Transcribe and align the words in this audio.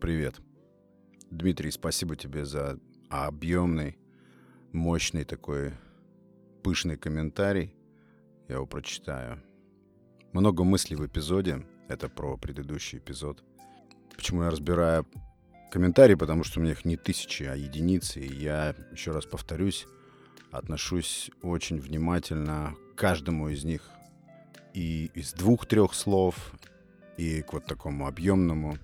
Привет. 0.00 0.40
Дмитрий, 1.30 1.70
спасибо 1.70 2.16
тебе 2.16 2.46
за 2.46 2.78
объемный, 3.10 3.98
мощный 4.72 5.24
такой 5.24 5.74
пышный 6.62 6.96
комментарий. 6.96 7.74
Я 8.48 8.54
его 8.54 8.66
прочитаю. 8.66 9.42
Много 10.32 10.64
мыслей 10.64 10.96
в 10.96 11.06
эпизоде. 11.06 11.66
Это 11.86 12.08
про 12.08 12.38
предыдущий 12.38 12.96
эпизод. 12.96 13.44
Почему 14.16 14.42
я 14.44 14.50
разбираю 14.50 15.06
комментарии? 15.70 16.14
Потому 16.14 16.44
что 16.44 16.60
у 16.60 16.62
меня 16.62 16.72
их 16.72 16.86
не 16.86 16.96
тысячи, 16.96 17.42
а 17.42 17.54
единицы. 17.54 18.20
И 18.20 18.34
я, 18.34 18.74
еще 18.92 19.10
раз 19.10 19.26
повторюсь, 19.26 19.86
отношусь 20.50 21.30
очень 21.42 21.78
внимательно 21.78 22.74
к 22.94 22.98
каждому 22.98 23.50
из 23.50 23.64
них. 23.64 23.90
И 24.72 25.10
из 25.12 25.34
двух-трех 25.34 25.92
слов, 25.92 26.54
и 27.18 27.42
к 27.42 27.52
вот 27.52 27.66
такому 27.66 28.06
объемному, 28.06 28.78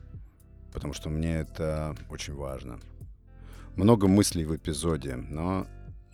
потому 0.77 0.93
что 0.93 1.09
мне 1.09 1.37
это 1.37 1.97
очень 2.11 2.35
важно. 2.35 2.79
Много 3.77 4.09
мыслей 4.09 4.45
в 4.45 4.55
эпизоде, 4.55 5.17
но 5.17 5.67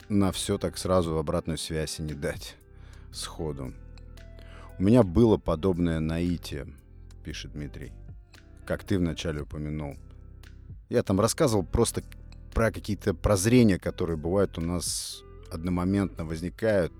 на 0.08 0.30
все 0.30 0.56
так 0.56 0.78
сразу 0.78 1.18
обратную 1.18 1.58
связь 1.58 1.98
и 1.98 2.02
не 2.04 2.14
дать 2.14 2.54
сходу. 3.10 3.72
У 4.78 4.84
меня 4.84 5.02
было 5.02 5.36
подобное 5.36 5.98
наитие, 5.98 6.68
пишет 7.24 7.54
Дмитрий, 7.54 7.90
как 8.64 8.84
ты 8.84 9.00
вначале 9.00 9.42
упомянул. 9.42 9.96
Я 10.88 11.02
там 11.02 11.18
рассказывал 11.18 11.64
просто 11.64 12.04
про 12.54 12.70
какие-то 12.70 13.14
прозрения, 13.14 13.80
которые 13.80 14.16
бывают 14.16 14.58
у 14.58 14.60
нас 14.60 15.24
одномоментно 15.50 16.24
возникают, 16.24 16.92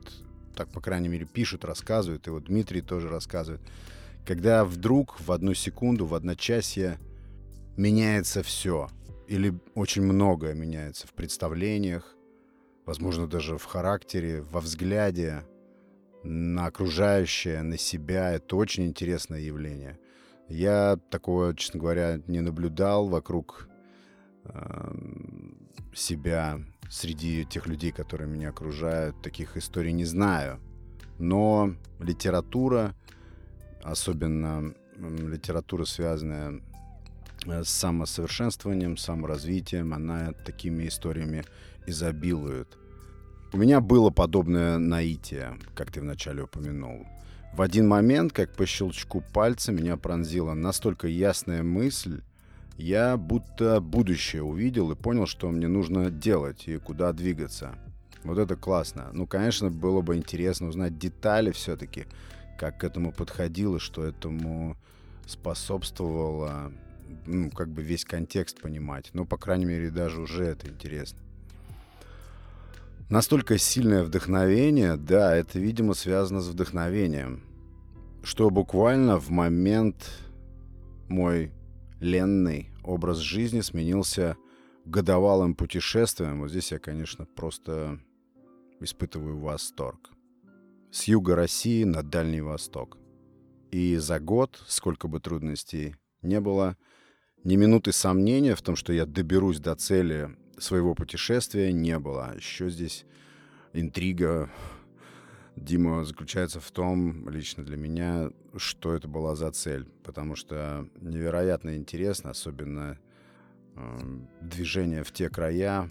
так, 0.57 0.69
по 0.73 0.81
крайней 0.81 1.07
мере, 1.09 1.27
пишут, 1.27 1.65
рассказывают, 1.65 2.27
и 2.27 2.31
вот 2.31 2.47
Дмитрий 2.47 2.81
тоже 2.81 3.09
рассказывает, 3.09 3.63
когда 4.27 4.65
вдруг 4.65 5.21
в 5.21 5.31
одну 5.31 5.55
секунду, 5.55 6.07
в 6.07 6.15
одночасье 6.15 6.99
меняется 7.77 8.43
все, 8.43 8.89
или 9.27 9.59
очень 9.75 10.03
многое 10.03 10.55
меняется 10.55 11.07
в 11.07 11.13
представлениях, 11.13 12.17
возможно, 12.85 13.27
даже 13.27 13.57
в 13.57 13.65
характере, 13.65 14.43
во 14.43 14.61
взгляде 14.61 15.45
на 16.23 16.67
окружающее, 16.67 17.63
на 17.63 17.79
себя. 17.79 18.33
Это 18.33 18.57
очень 18.57 18.87
интересное 18.87 19.41
явление. 19.41 19.99
Я 20.49 20.99
такого, 21.11 21.55
честно 21.57 21.81
говоря, 21.81 22.21
не 22.27 22.41
наблюдал 22.41 23.09
вокруг 23.09 23.69
э, 24.45 24.95
себя 25.95 26.61
среди 26.91 27.45
тех 27.45 27.67
людей, 27.67 27.91
которые 27.91 28.29
меня 28.29 28.51
окружают. 28.51 29.21
Таких 29.23 29.57
историй 29.57 29.93
не 29.93 30.05
знаю. 30.05 30.61
Но 31.19 31.75
литература, 31.99 32.95
особенно 33.83 34.75
литература, 34.99 35.85
связанная 35.85 36.61
с 37.47 37.69
самосовершенствованием, 37.69 38.97
саморазвитием, 38.97 39.95
она 39.95 40.33
такими 40.33 40.89
историями 40.89 41.45
изобилует. 41.87 42.79
У 43.53 43.59
меня 43.59 43.81
было 43.81 44.11
подобное 44.11 44.79
наитие, 44.79 45.59
как 45.75 45.91
ты 45.91 46.01
вначале 46.01 46.45
упомянул. 46.45 47.07
В 47.53 47.61
один 47.61 47.87
момент, 47.87 48.33
как 48.33 48.55
по 48.55 48.65
щелчку 48.65 49.23
пальца, 49.33 49.73
меня 49.73 49.99
пронзила 49.99 50.55
настолько 50.55 51.07
ясная 51.07 51.63
мысль, 51.63 52.23
я 52.79 53.19
будто 53.19 53.81
будущее 53.81 54.43
увидел 54.43 54.91
и 54.91 54.95
понял, 54.95 55.27
что 55.27 55.51
мне 55.51 55.69
нужно 55.69 56.11
делать 56.11 56.67
и 56.67 56.79
куда 56.79 57.13
двигаться. 57.13 57.75
Вот 58.25 58.39
это 58.39 58.57
классно. 58.57 59.11
Ну, 59.13 59.27
конечно, 59.27 59.71
было 59.71 60.01
бы 60.01 60.17
интересно 60.17 60.69
узнать 60.69 60.99
детали 60.99 61.51
все-таки, 61.51 62.07
как 62.59 62.79
к 62.79 62.85
этому 62.85 63.13
подходило, 63.13 63.79
что 63.79 64.05
этому 64.05 64.77
способствовало, 65.27 66.73
ну, 67.27 67.51
как 67.51 67.69
бы 67.69 67.83
весь 67.83 68.05
контекст 68.05 68.61
понимать. 68.61 69.11
Ну, 69.13 69.25
по 69.27 69.37
крайней 69.37 69.65
мере, 69.65 69.91
даже 69.91 70.21
уже 70.21 70.45
это 70.45 70.69
интересно. 70.69 71.19
Настолько 73.09 73.59
сильное 73.59 74.05
вдохновение, 74.05 74.97
да, 74.97 75.37
это, 75.37 75.59
видимо, 75.59 75.95
связано 75.95 76.41
с 76.41 76.49
вдохновением, 76.49 77.43
что 78.23 78.49
буквально 78.51 79.19
в 79.19 79.29
момент 79.31 80.11
мой 81.09 81.53
ленный 82.01 82.71
образ 82.83 83.19
жизни 83.19 83.61
сменился 83.61 84.37
годовалым 84.85 85.55
путешествием. 85.55 86.41
Вот 86.41 86.51
здесь 86.51 86.73
я, 86.73 86.79
конечно, 86.79 87.27
просто 87.27 88.01
испытываю 88.81 89.39
восторг. 89.39 90.11
С 90.91 91.05
юга 91.05 91.37
России 91.37 91.85
на 91.85 92.03
Дальний 92.03 92.41
Восток. 92.41 92.99
И 93.71 93.97
за 93.97 94.21
год, 94.21 94.63
сколько 94.67 95.09
бы 95.09 95.21
трудностей 95.21 95.97
не 96.21 96.41
было, 96.41 96.77
ни 97.45 97.57
минуты 97.57 97.93
сомнения 97.93 98.55
в 98.55 98.63
том, 98.63 98.77
что 98.77 98.93
я 98.93 99.07
доберусь 99.07 99.59
до 99.59 99.75
цели 99.75 100.37
своего 100.59 100.95
путешествия 100.95 101.73
не 101.73 101.99
было. 101.99 102.33
Еще 102.37 102.71
здесь 102.71 103.05
интрига 103.73 104.51
Дима 105.57 106.05
заключается 106.05 106.61
в 106.61 106.71
том, 106.71 107.29
лично 107.29 107.65
для 107.65 107.77
меня, 107.77 108.31
что 108.57 108.95
это 108.95 109.09
была 109.09 109.35
за 109.35 109.51
цель. 109.51 109.87
Потому 110.05 110.37
что 110.37 110.89
невероятно 111.01 111.77
интересно, 111.77 112.31
особенно 112.31 112.99
э, 113.75 113.99
движение 114.41 115.05
в 115.05 115.13
те 115.13 115.29
края. 115.29 115.91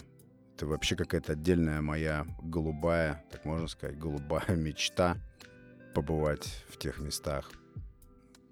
Это 0.56 0.66
вообще 0.66 0.96
какая-то 0.96 1.32
отдельная 1.32 1.80
моя 1.80 2.26
голубая, 2.42 3.24
так 3.30 3.44
можно 3.44 3.68
сказать, 3.68 3.98
голубая 3.98 4.56
мечта 4.56 5.16
побывать 5.94 6.64
в 6.68 6.78
тех 6.78 6.98
местах. 6.98 7.50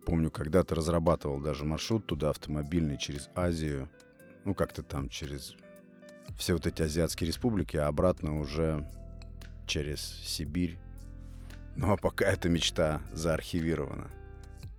Помню, 0.04 0.30
когда-то 0.30 0.74
разрабатывал 0.74 1.40
даже 1.40 1.64
маршрут 1.64 2.06
туда 2.06 2.30
автомобильный 2.30 2.98
через 2.98 3.28
Азию. 3.34 3.88
Ну, 4.44 4.54
как-то 4.54 4.82
там 4.82 5.08
через 5.08 5.54
все 6.36 6.54
вот 6.54 6.66
эти 6.66 6.82
азиатские 6.82 7.28
республики, 7.28 7.76
а 7.76 7.86
обратно 7.86 8.40
уже 8.40 8.86
через 9.66 10.00
Сибирь. 10.00 10.78
Ну 11.76 11.92
а 11.92 11.96
пока 11.96 12.26
эта 12.26 12.48
мечта 12.48 13.00
заархивирована. 13.12 14.10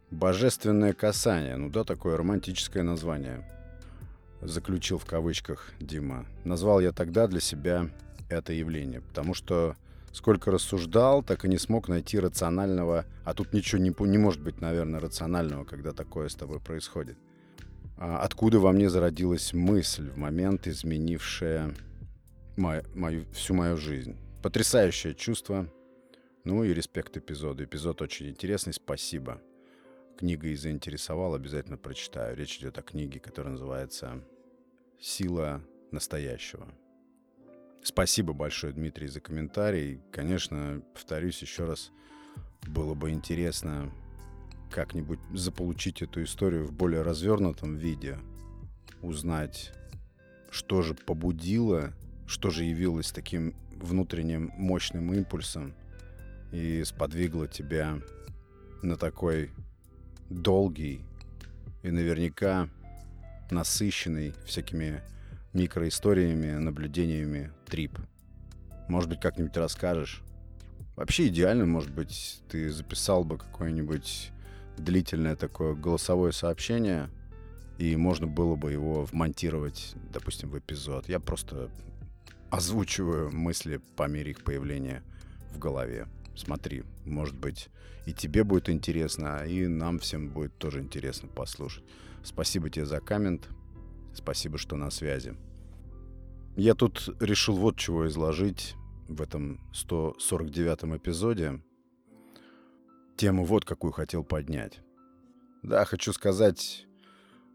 «Божественное 0.09 0.93
касание». 0.93 1.55
Ну 1.55 1.69
да, 1.69 1.85
такое 1.85 2.17
романтическое 2.17 2.83
название. 2.83 3.47
Заключил 4.41 4.97
в 4.97 5.05
кавычках 5.05 5.71
Дима. 5.79 6.25
Назвал 6.43 6.81
я 6.81 6.91
тогда 6.91 7.27
для 7.27 7.39
себя 7.39 7.89
это 8.29 8.51
явление, 8.51 9.01
потому 9.01 9.33
что 9.33 9.77
сколько 10.13 10.51
рассуждал, 10.51 11.23
так 11.23 11.45
и 11.45 11.49
не 11.49 11.57
смог 11.57 11.87
найти 11.87 12.19
рационального... 12.19 13.05
А 13.23 13.33
тут 13.33 13.53
ничего 13.53 13.81
не, 13.81 13.93
не 14.07 14.17
может 14.17 14.41
быть, 14.41 14.61
наверное, 14.61 14.99
рационального, 14.99 15.63
когда 15.63 15.91
такое 15.91 16.29
с 16.29 16.35
тобой 16.35 16.59
происходит. 16.59 17.17
А 17.97 18.19
откуда 18.19 18.59
во 18.59 18.71
мне 18.71 18.89
зародилась 18.89 19.53
мысль 19.53 20.09
в 20.09 20.17
момент, 20.17 20.67
изменившая 20.67 21.73
мою, 22.57 22.83
мою, 22.95 23.25
всю 23.33 23.53
мою 23.53 23.77
жизнь. 23.77 24.17
Потрясающее 24.41 25.13
чувство. 25.13 25.71
Ну 26.43 26.63
и 26.63 26.73
респект 26.73 27.15
эпизоду. 27.15 27.63
Эпизод 27.63 28.01
очень 28.01 28.29
интересный, 28.29 28.73
спасибо. 28.73 29.39
Книга 30.17 30.47
и 30.47 30.55
заинтересовала, 30.55 31.35
обязательно 31.35 31.77
прочитаю. 31.77 32.35
Речь 32.35 32.57
идет 32.57 32.77
о 32.77 32.81
книге, 32.81 33.19
которая 33.19 33.53
называется 33.53 34.23
«Сила 34.99 35.61
настоящего». 35.91 36.67
Спасибо 37.83 38.33
большое, 38.33 38.73
Дмитрий, 38.73 39.07
за 39.07 39.21
комментарий. 39.21 40.01
Конечно, 40.11 40.83
повторюсь 40.93 41.41
еще 41.41 41.65
раз, 41.65 41.91
было 42.67 42.93
бы 42.93 43.09
интересно 43.09 43.91
как-нибудь 44.69 45.19
заполучить 45.33 46.01
эту 46.01 46.23
историю 46.23 46.65
в 46.67 46.71
более 46.71 47.01
развернутом 47.01 47.75
виде, 47.75 48.19
узнать, 49.01 49.73
что 50.51 50.81
же 50.83 50.93
побудило, 50.93 51.93
что 52.27 52.51
же 52.51 52.63
явилось 52.63 53.11
таким 53.11 53.55
внутренним 53.75 54.51
мощным 54.55 55.11
импульсом 55.13 55.73
и 56.51 56.83
сподвигло 56.83 57.47
тебя 57.47 57.99
на 58.83 58.95
такой 58.95 59.49
долгий 60.29 61.01
и 61.81 61.89
наверняка 61.89 62.69
насыщенный 63.49 64.33
всякими 64.45 65.01
микроисториями, 65.53 66.51
наблюдениями 66.51 67.51
трип. 67.65 67.97
Может 68.87 69.09
быть, 69.09 69.19
как-нибудь 69.19 69.55
расскажешь. 69.57 70.23
Вообще 70.95 71.27
идеально, 71.27 71.65
может 71.65 71.91
быть, 71.91 72.41
ты 72.49 72.69
записал 72.69 73.23
бы 73.23 73.37
какой-нибудь 73.37 74.31
длительное 74.77 75.35
такое 75.35 75.73
голосовое 75.73 76.31
сообщение, 76.31 77.09
и 77.77 77.95
можно 77.95 78.27
было 78.27 78.55
бы 78.55 78.71
его 78.71 79.05
вмонтировать, 79.05 79.95
допустим, 80.11 80.49
в 80.49 80.59
эпизод. 80.59 81.09
Я 81.09 81.19
просто 81.19 81.71
озвучиваю 82.49 83.31
мысли 83.31 83.81
по 83.95 84.07
мере 84.07 84.31
их 84.31 84.43
появления 84.43 85.03
в 85.53 85.59
голове. 85.59 86.07
Смотри, 86.35 86.83
может 87.05 87.35
быть, 87.35 87.69
и 88.05 88.13
тебе 88.13 88.43
будет 88.43 88.69
интересно, 88.69 89.45
и 89.45 89.67
нам 89.67 89.99
всем 89.99 90.29
будет 90.29 90.57
тоже 90.57 90.79
интересно 90.79 91.27
послушать. 91.27 91.83
Спасибо 92.23 92.69
тебе 92.69 92.85
за 92.85 92.99
коммент. 92.99 93.47
Спасибо, 94.13 94.57
что 94.57 94.75
на 94.75 94.89
связи. 94.89 95.35
Я 96.55 96.75
тут 96.75 97.09
решил 97.19 97.55
вот 97.55 97.77
чего 97.77 98.07
изложить 98.07 98.75
в 99.07 99.21
этом 99.21 99.59
149-м 99.73 100.97
эпизоде 100.97 101.61
тему 103.15 103.45
вот 103.45 103.65
какую 103.65 103.93
хотел 103.93 104.23
поднять. 104.23 104.81
Да, 105.63 105.85
хочу 105.85 106.11
сказать, 106.11 106.87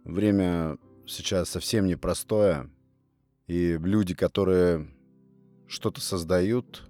время 0.05 0.79
сейчас 1.07 1.51
совсем 1.51 1.87
непростое. 1.87 2.71
И 3.49 3.77
люди, 3.79 4.15
которые 4.15 4.89
что-то 5.67 6.01
создают, 6.01 6.89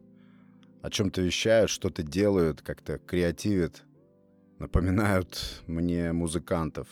о 0.83 0.91
чем-то 0.91 1.23
вещают, 1.23 1.71
что-то 1.71 2.03
делают, 2.03 2.63
как-то 2.63 2.99
креативят, 2.99 3.85
напоминают 4.59 5.63
мне 5.67 6.13
музыкантов 6.13 6.87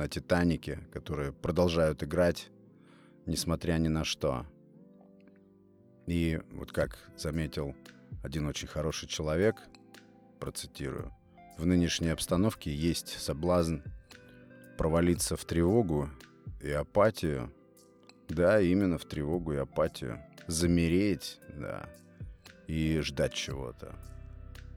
на 0.00 0.08
«Титанике», 0.08 0.78
которые 0.94 1.30
продолжают 1.30 2.02
играть, 2.02 2.48
несмотря 3.26 3.74
ни 3.74 3.88
на 3.88 4.02
что. 4.02 4.46
И 6.06 6.40
вот 6.52 6.72
как 6.72 6.98
заметил 7.18 7.76
один 8.22 8.46
очень 8.46 8.66
хороший 8.66 9.08
человек, 9.10 9.56
процитирую, 10.38 11.12
«В 11.58 11.66
нынешней 11.66 12.08
обстановке 12.08 12.74
есть 12.74 13.08
соблазн 13.20 13.80
провалиться 14.78 15.36
в 15.36 15.44
тревогу 15.44 16.08
и 16.62 16.70
апатию. 16.70 17.52
Да, 18.30 18.58
именно 18.58 18.96
в 18.96 19.04
тревогу 19.04 19.52
и 19.52 19.58
апатию. 19.58 20.18
Замереть, 20.46 21.38
да, 21.58 21.90
и 22.66 23.00
ждать 23.00 23.34
чего-то. 23.34 23.94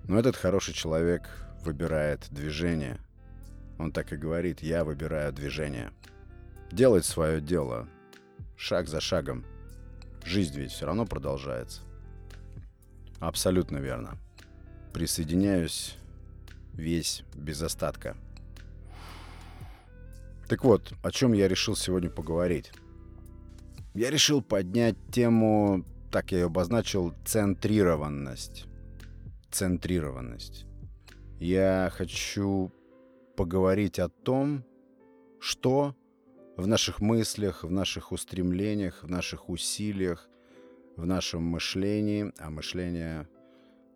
Но 0.03 0.19
этот 0.19 0.35
хороший 0.35 0.73
человек 0.73 1.29
выбирает 1.61 2.27
движение. 2.29 2.99
Он 3.83 3.91
так 3.91 4.13
и 4.13 4.15
говорит, 4.15 4.61
я 4.61 4.85
выбираю 4.85 5.33
движение. 5.33 5.91
Делать 6.71 7.03
свое 7.03 7.41
дело, 7.41 7.89
шаг 8.55 8.87
за 8.87 9.01
шагом. 9.01 9.43
Жизнь 10.23 10.57
ведь 10.57 10.71
все 10.71 10.85
равно 10.85 11.05
продолжается. 11.05 11.81
Абсолютно 13.19 13.79
верно. 13.79 14.17
Присоединяюсь 14.93 15.97
весь 16.71 17.25
без 17.35 17.61
остатка. 17.61 18.15
Так 20.47 20.63
вот, 20.63 20.93
о 21.03 21.11
чем 21.11 21.33
я 21.33 21.49
решил 21.49 21.75
сегодня 21.75 22.09
поговорить. 22.09 22.71
Я 23.93 24.11
решил 24.11 24.41
поднять 24.41 24.95
тему, 25.11 25.83
так 26.09 26.31
я 26.31 26.37
ее 26.37 26.45
обозначил, 26.45 27.13
центрированность. 27.25 28.65
Центрированность. 29.51 30.65
Я 31.37 31.91
хочу 31.93 32.71
поговорить 33.35 33.99
о 33.99 34.09
том, 34.09 34.63
что 35.39 35.95
в 36.55 36.67
наших 36.67 36.99
мыслях, 37.01 37.63
в 37.63 37.71
наших 37.71 38.11
устремлениях, 38.11 39.03
в 39.03 39.09
наших 39.09 39.49
усилиях, 39.49 40.29
в 40.95 41.05
нашем 41.05 41.43
мышлении, 41.43 42.31
а 42.37 42.49
мышление, 42.49 43.27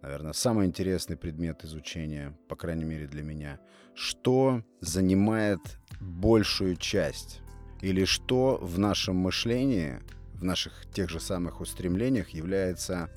наверное, 0.01 0.33
самый 0.33 0.65
интересный 0.65 1.17
предмет 1.17 1.63
изучения, 1.63 2.37
по 2.47 2.55
крайней 2.55 2.85
мере 2.85 3.07
для 3.07 3.23
меня, 3.23 3.59
что 3.93 4.63
занимает 4.81 5.59
большую 5.99 6.75
часть? 6.75 7.41
Или 7.81 8.05
что 8.05 8.57
в 8.61 8.79
нашем 8.79 9.17
мышлении, 9.17 9.99
в 10.33 10.43
наших 10.43 10.87
тех 10.91 11.09
же 11.09 11.19
самых 11.19 11.61
устремлениях 11.61 12.29
является 12.29 13.09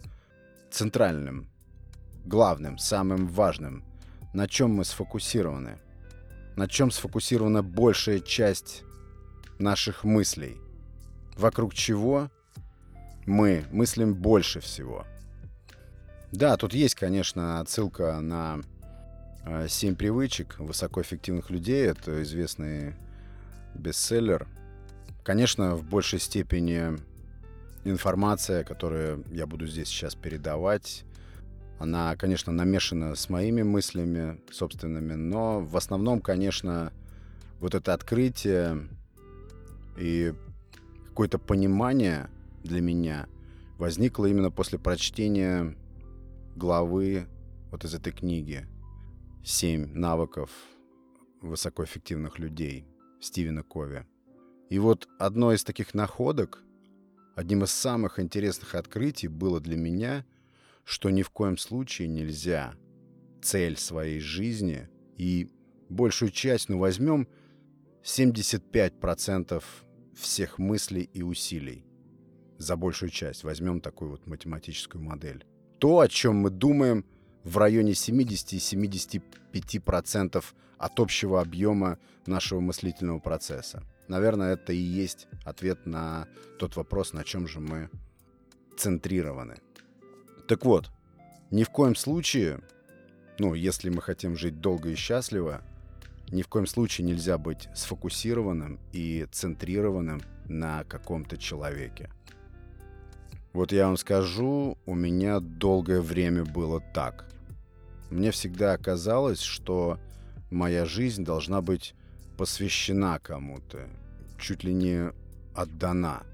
центральным, 0.70 1.48
главным, 2.26 2.76
самым 2.76 3.26
важным, 3.26 3.84
на 4.34 4.46
чем 4.46 4.74
мы 4.74 4.84
сфокусированы, 4.84 5.78
на 6.60 6.68
чем 6.68 6.90
сфокусирована 6.90 7.62
большая 7.62 8.20
часть 8.20 8.82
наших 9.58 10.04
мыслей, 10.04 10.58
вокруг 11.38 11.72
чего 11.72 12.30
мы 13.24 13.64
мыслим 13.70 14.12
больше 14.12 14.60
всего. 14.60 15.06
Да, 16.32 16.58
тут 16.58 16.74
есть, 16.74 16.96
конечно, 16.96 17.60
отсылка 17.60 18.20
на 18.20 18.60
э, 19.46 19.68
«Семь 19.70 19.94
привычек 19.94 20.58
высокоэффективных 20.58 21.48
людей». 21.48 21.86
Это 21.86 22.22
известный 22.24 22.94
бестселлер. 23.74 24.46
Конечно, 25.24 25.76
в 25.76 25.84
большей 25.84 26.18
степени 26.18 26.98
информация, 27.84 28.64
которую 28.64 29.24
я 29.30 29.46
буду 29.46 29.66
здесь 29.66 29.88
сейчас 29.88 30.14
передавать, 30.14 31.04
она, 31.80 32.14
конечно, 32.14 32.52
намешана 32.52 33.14
с 33.14 33.30
моими 33.30 33.62
мыслями 33.62 34.38
собственными, 34.52 35.14
но 35.14 35.60
в 35.60 35.78
основном, 35.78 36.20
конечно, 36.20 36.92
вот 37.58 37.74
это 37.74 37.94
открытие 37.94 38.86
и 39.96 40.34
какое-то 41.08 41.38
понимание 41.38 42.28
для 42.62 42.82
меня 42.82 43.28
возникло 43.78 44.26
именно 44.26 44.50
после 44.50 44.78
прочтения 44.78 45.74
главы 46.54 47.26
вот 47.70 47.82
из 47.86 47.94
этой 47.94 48.12
книги 48.12 48.66
«Семь 49.42 49.86
навыков 49.94 50.50
высокоэффективных 51.40 52.38
людей» 52.38 52.84
Стивена 53.22 53.62
Кови. 53.62 54.06
И 54.68 54.78
вот 54.78 55.08
одно 55.18 55.54
из 55.54 55.64
таких 55.64 55.94
находок, 55.94 56.62
одним 57.36 57.64
из 57.64 57.70
самых 57.70 58.18
интересных 58.18 58.74
открытий 58.74 59.28
было 59.28 59.60
для 59.60 59.78
меня, 59.78 60.26
что 60.90 61.10
ни 61.10 61.22
в 61.22 61.30
коем 61.30 61.56
случае 61.56 62.08
нельзя 62.08 62.74
цель 63.40 63.76
своей 63.76 64.18
жизни 64.18 64.88
и 65.16 65.48
большую 65.88 66.32
часть, 66.32 66.68
ну 66.68 66.78
возьмем 66.78 67.28
75% 68.02 69.62
всех 70.16 70.58
мыслей 70.58 71.08
и 71.14 71.22
усилий. 71.22 71.86
За 72.58 72.74
большую 72.74 73.10
часть 73.10 73.44
возьмем 73.44 73.80
такую 73.80 74.10
вот 74.10 74.26
математическую 74.26 75.00
модель. 75.00 75.46
То, 75.78 76.00
о 76.00 76.08
чем 76.08 76.38
мы 76.38 76.50
думаем 76.50 77.04
в 77.44 77.56
районе 77.56 77.92
70-75% 77.92 80.44
от 80.76 81.00
общего 81.00 81.40
объема 81.40 82.00
нашего 82.26 82.58
мыслительного 82.58 83.20
процесса. 83.20 83.84
Наверное, 84.08 84.54
это 84.54 84.72
и 84.72 84.78
есть 84.78 85.28
ответ 85.44 85.86
на 85.86 86.26
тот 86.58 86.74
вопрос, 86.74 87.12
на 87.12 87.22
чем 87.22 87.46
же 87.46 87.60
мы 87.60 87.90
центрированы. 88.76 89.60
Так 90.50 90.64
вот, 90.64 90.90
ни 91.52 91.62
в 91.62 91.70
коем 91.70 91.94
случае, 91.94 92.58
ну, 93.38 93.54
если 93.54 93.88
мы 93.88 94.02
хотим 94.02 94.36
жить 94.36 94.60
долго 94.60 94.88
и 94.88 94.96
счастливо, 94.96 95.62
ни 96.32 96.42
в 96.42 96.48
коем 96.48 96.66
случае 96.66 97.06
нельзя 97.06 97.38
быть 97.38 97.68
сфокусированным 97.72 98.80
и 98.90 99.28
центрированным 99.30 100.20
на 100.46 100.82
каком-то 100.82 101.36
человеке. 101.36 102.10
Вот 103.52 103.70
я 103.70 103.86
вам 103.86 103.96
скажу, 103.96 104.76
у 104.86 104.94
меня 104.96 105.38
долгое 105.38 106.00
время 106.00 106.44
было 106.44 106.80
так. 106.80 107.26
Мне 108.10 108.32
всегда 108.32 108.76
казалось, 108.76 109.42
что 109.42 110.00
моя 110.50 110.84
жизнь 110.84 111.24
должна 111.24 111.60
быть 111.62 111.94
посвящена 112.36 113.20
кому-то, 113.20 113.88
чуть 114.36 114.64
ли 114.64 114.74
не 114.74 115.12
отдана. 115.54 116.24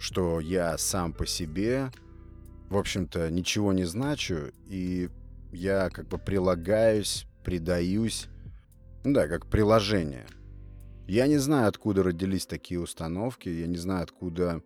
Что 0.00 0.40
я 0.40 0.76
сам 0.78 1.12
по 1.12 1.26
себе, 1.26 1.92
в 2.68 2.76
общем-то, 2.76 3.30
ничего 3.30 3.72
не 3.72 3.84
значу, 3.84 4.52
и 4.66 5.08
я 5.52 5.90
как 5.90 6.08
бы 6.08 6.18
прилагаюсь, 6.18 7.26
предаюсь 7.44 8.28
ну 9.06 9.12
да, 9.12 9.28
как 9.28 9.46
приложение. 9.46 10.26
Я 11.06 11.28
не 11.28 11.36
знаю, 11.36 11.68
откуда 11.68 12.02
родились 12.02 12.44
такие 12.44 12.80
установки, 12.80 13.48
я 13.48 13.68
не 13.68 13.76
знаю, 13.76 14.02
откуда 14.02 14.62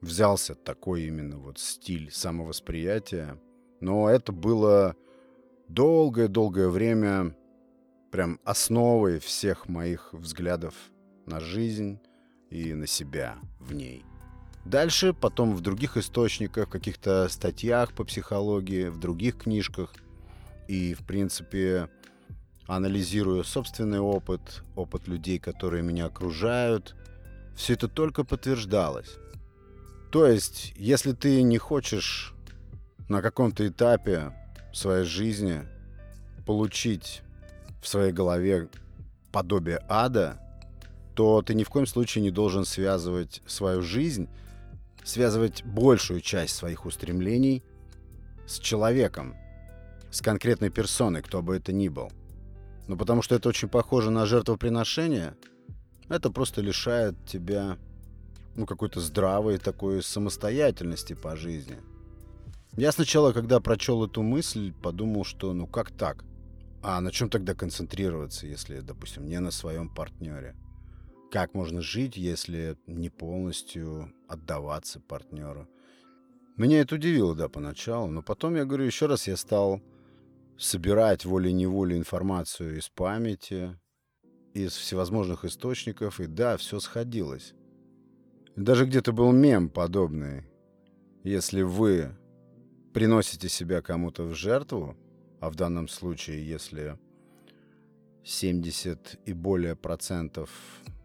взялся 0.00 0.54
такой 0.54 1.02
именно 1.02 1.36
вот 1.36 1.58
стиль 1.58 2.10
самовосприятия, 2.10 3.38
но 3.82 4.08
это 4.08 4.32
было 4.32 4.96
долгое-долгое 5.68 6.68
время 6.68 7.36
прям 8.10 8.40
основой 8.42 9.18
всех 9.18 9.68
моих 9.68 10.14
взглядов 10.14 10.72
на 11.26 11.38
жизнь 11.38 12.00
и 12.48 12.72
на 12.72 12.86
себя 12.86 13.36
в 13.60 13.74
ней. 13.74 14.02
Дальше, 14.64 15.12
потом 15.14 15.56
в 15.56 15.60
других 15.60 15.96
источниках, 15.96 16.68
каких-то 16.68 17.28
статьях 17.28 17.92
по 17.92 18.04
психологии, 18.04 18.88
в 18.88 18.98
других 18.98 19.38
книжках. 19.38 19.94
И, 20.66 20.94
в 20.94 21.06
принципе, 21.06 21.88
анализируя 22.66 23.42
собственный 23.42 24.00
опыт, 24.00 24.62
опыт 24.76 25.08
людей, 25.08 25.38
которые 25.38 25.82
меня 25.82 26.06
окружают, 26.06 26.94
все 27.56 27.72
это 27.72 27.88
только 27.88 28.24
подтверждалось. 28.24 29.16
То 30.10 30.26
есть, 30.26 30.74
если 30.76 31.12
ты 31.12 31.42
не 31.42 31.58
хочешь 31.58 32.34
на 33.08 33.22
каком-то 33.22 33.66
этапе 33.66 34.32
своей 34.72 35.04
жизни 35.04 35.62
получить 36.46 37.22
в 37.82 37.88
своей 37.88 38.12
голове 38.12 38.68
подобие 39.32 39.82
ада, 39.88 40.40
то 41.14 41.42
ты 41.42 41.54
ни 41.54 41.64
в 41.64 41.68
коем 41.68 41.86
случае 41.86 42.22
не 42.22 42.30
должен 42.30 42.64
связывать 42.64 43.42
свою 43.46 43.82
жизнь, 43.82 44.28
связывать 45.08 45.64
большую 45.64 46.20
часть 46.20 46.54
своих 46.54 46.84
устремлений 46.84 47.64
с 48.46 48.58
человеком, 48.58 49.36
с 50.10 50.20
конкретной 50.20 50.68
персоной, 50.68 51.22
кто 51.22 51.42
бы 51.42 51.56
это 51.56 51.72
ни 51.72 51.88
был. 51.88 52.12
Ну, 52.88 52.96
потому 52.96 53.22
что 53.22 53.34
это 53.34 53.48
очень 53.48 53.68
похоже 53.68 54.10
на 54.10 54.26
жертвоприношение. 54.26 55.34
Это 56.08 56.30
просто 56.30 56.60
лишает 56.60 57.14
тебя, 57.26 57.78
ну, 58.54 58.66
какой-то 58.66 59.00
здравой 59.00 59.56
такой 59.56 60.02
самостоятельности 60.02 61.14
по 61.14 61.36
жизни. 61.36 61.76
Я 62.76 62.92
сначала, 62.92 63.32
когда 63.32 63.60
прочел 63.60 64.04
эту 64.04 64.22
мысль, 64.22 64.72
подумал, 64.82 65.24
что 65.24 65.54
ну 65.54 65.66
как 65.66 65.90
так? 65.90 66.24
А 66.82 67.00
на 67.00 67.10
чем 67.10 67.30
тогда 67.30 67.54
концентрироваться, 67.54 68.46
если, 68.46 68.80
допустим, 68.80 69.26
не 69.26 69.40
на 69.40 69.50
своем 69.50 69.88
партнере? 69.88 70.54
Как 71.30 71.54
можно 71.54 71.80
жить, 71.80 72.16
если 72.16 72.76
не 72.86 73.10
полностью 73.10 74.12
отдаваться 74.28 75.00
партнеру. 75.00 75.68
Меня 76.56 76.80
это 76.80 76.96
удивило, 76.96 77.34
да, 77.34 77.48
поначалу, 77.48 78.08
но 78.08 78.22
потом, 78.22 78.56
я 78.56 78.64
говорю, 78.64 78.84
еще 78.84 79.06
раз 79.06 79.28
я 79.28 79.36
стал 79.36 79.80
собирать 80.58 81.24
волей-неволей 81.24 81.96
информацию 81.96 82.78
из 82.78 82.88
памяти, 82.88 83.78
из 84.54 84.72
всевозможных 84.72 85.44
источников, 85.44 86.18
и 86.18 86.26
да, 86.26 86.56
все 86.56 86.80
сходилось. 86.80 87.54
Даже 88.56 88.86
где-то 88.86 89.12
был 89.12 89.30
мем 89.30 89.70
подобный. 89.70 90.42
Если 91.22 91.62
вы 91.62 92.16
приносите 92.92 93.48
себя 93.48 93.82
кому-то 93.82 94.24
в 94.24 94.34
жертву, 94.34 94.96
а 95.40 95.50
в 95.50 95.54
данном 95.54 95.86
случае, 95.86 96.44
если 96.44 96.98
70 98.24 99.20
и 99.24 99.32
более 99.32 99.76
процентов 99.76 100.50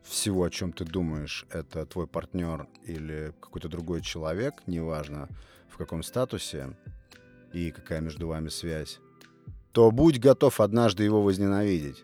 всего, 0.03 0.43
о 0.43 0.50
чем 0.50 0.74
ты 0.74 0.86
думаешь, 0.86 1.45
это 1.50 1.86
твой 1.86 2.07
партнер 2.07 2.67
или 2.86 3.33
какой-то 3.39 3.69
другой 3.69 4.01
человек, 4.01 4.55
неважно 4.67 5.29
в 5.69 5.77
каком 5.77 6.03
статусе 6.03 6.75
и 7.53 7.72
какая 7.72 8.01
между 8.01 8.27
вами 8.27 8.50
связь, 8.50 9.00
то 9.72 9.89
будь 9.91 10.19
готов 10.19 10.60
однажды 10.60 11.03
его 11.03 11.22
возненавидеть. 11.22 12.03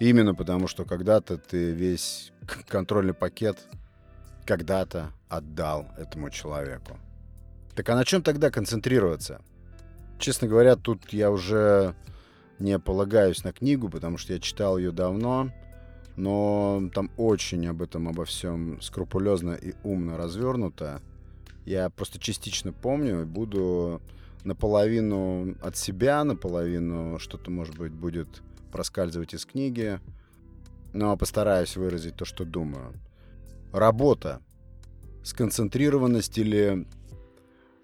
Именно 0.00 0.34
потому, 0.34 0.68
что 0.68 0.84
когда-то 0.84 1.38
ты 1.38 1.70
весь 1.70 2.32
контрольный 2.68 3.14
пакет 3.14 3.58
когда-то 4.44 5.12
отдал 5.28 5.86
этому 5.96 6.30
человеку. 6.30 6.98
Так 7.74 7.88
а 7.88 7.96
на 7.96 8.04
чем 8.04 8.22
тогда 8.22 8.50
концентрироваться? 8.50 9.40
Честно 10.18 10.46
говоря, 10.46 10.76
тут 10.76 11.12
я 11.12 11.30
уже 11.30 11.94
не 12.58 12.78
полагаюсь 12.78 13.42
на 13.42 13.52
книгу, 13.52 13.88
потому 13.88 14.18
что 14.18 14.32
я 14.32 14.38
читал 14.38 14.78
ее 14.78 14.92
давно, 14.92 15.50
но 16.16 16.90
там 16.94 17.10
очень 17.16 17.66
об 17.66 17.82
этом, 17.82 18.08
обо 18.08 18.24
всем 18.24 18.80
скрупулезно 18.80 19.52
и 19.52 19.74
умно 19.82 20.16
развернуто. 20.16 21.00
Я 21.64 21.90
просто 21.90 22.18
частично 22.18 22.72
помню 22.72 23.22
и 23.22 23.24
буду 23.24 24.00
наполовину 24.44 25.56
от 25.62 25.76
себя, 25.76 26.22
наполовину 26.24 27.18
что-то, 27.18 27.50
может 27.50 27.76
быть, 27.76 27.92
будет 27.92 28.42
проскальзывать 28.70 29.34
из 29.34 29.46
книги, 29.46 30.00
но 30.92 31.16
постараюсь 31.16 31.76
выразить 31.76 32.16
то, 32.16 32.24
что 32.24 32.44
думаю. 32.44 32.92
Работа. 33.72 34.40
Сконцентрированность 35.22 36.36
или 36.38 36.86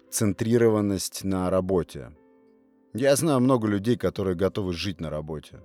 центрированность 0.09 1.23
на 1.23 1.49
работе. 1.49 2.11
Я 2.93 3.15
знаю 3.15 3.39
много 3.39 3.67
людей, 3.67 3.97
которые 3.97 4.35
готовы 4.35 4.73
жить 4.73 5.01
на 5.01 5.09
работе. 5.09 5.61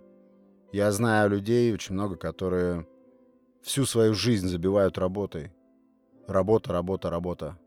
Я 0.77 0.93
знаю 0.93 1.31
людей 1.31 1.73
очень 1.73 1.95
много, 1.95 2.17
которые 2.17 2.87
всю 3.63 3.87
свою 3.87 4.13
жизнь 4.13 4.47
забивают 4.47 4.99
работой. 4.99 5.51
Работа, 6.29 6.71
работа, 6.71 7.09
работа. 7.09 7.59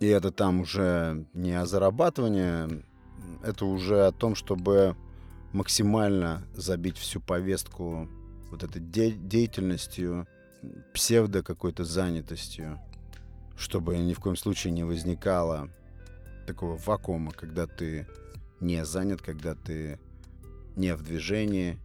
И 0.00 0.06
это 0.06 0.32
там 0.32 0.62
уже 0.62 1.26
не 1.34 1.52
о 1.52 1.66
зарабатывании, 1.66 2.82
это 3.44 3.66
уже 3.66 4.06
о 4.06 4.12
том, 4.12 4.36
чтобы 4.36 4.96
максимально 5.52 6.48
забить 6.54 6.96
всю 6.96 7.20
повестку 7.20 8.08
вот 8.50 8.62
этой 8.62 8.80
де- 8.80 9.12
деятельностью, 9.12 10.26
псевдо 10.94 11.42
какой-то 11.42 11.84
занятостью, 11.84 12.80
чтобы 13.54 13.98
ни 13.98 14.14
в 14.14 14.20
коем 14.20 14.36
случае 14.36 14.72
не 14.72 14.82
возникало 14.82 15.68
такого 16.46 16.78
вакуума, 16.78 17.32
когда 17.32 17.66
ты 17.66 18.06
не 18.60 18.82
занят, 18.86 19.20
когда 19.20 19.54
ты 19.54 20.00
не 20.74 20.96
в 20.96 21.02
движении. 21.02 21.78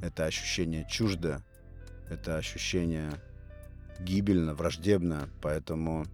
Это 0.00 0.26
ощущение 0.26 0.86
чуждо, 0.88 1.42
это 2.10 2.36
ощущение 2.36 3.12
гибельно, 4.00 4.54
враждебно, 4.54 5.28
поэтому 5.40 6.04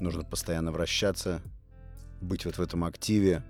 нужно 0.00 0.24
постоянно 0.24 0.72
вращаться, 0.72 1.40
быть 2.20 2.44
вот 2.44 2.58
в 2.58 2.60
этом 2.62 2.84
активе. 2.84 3.42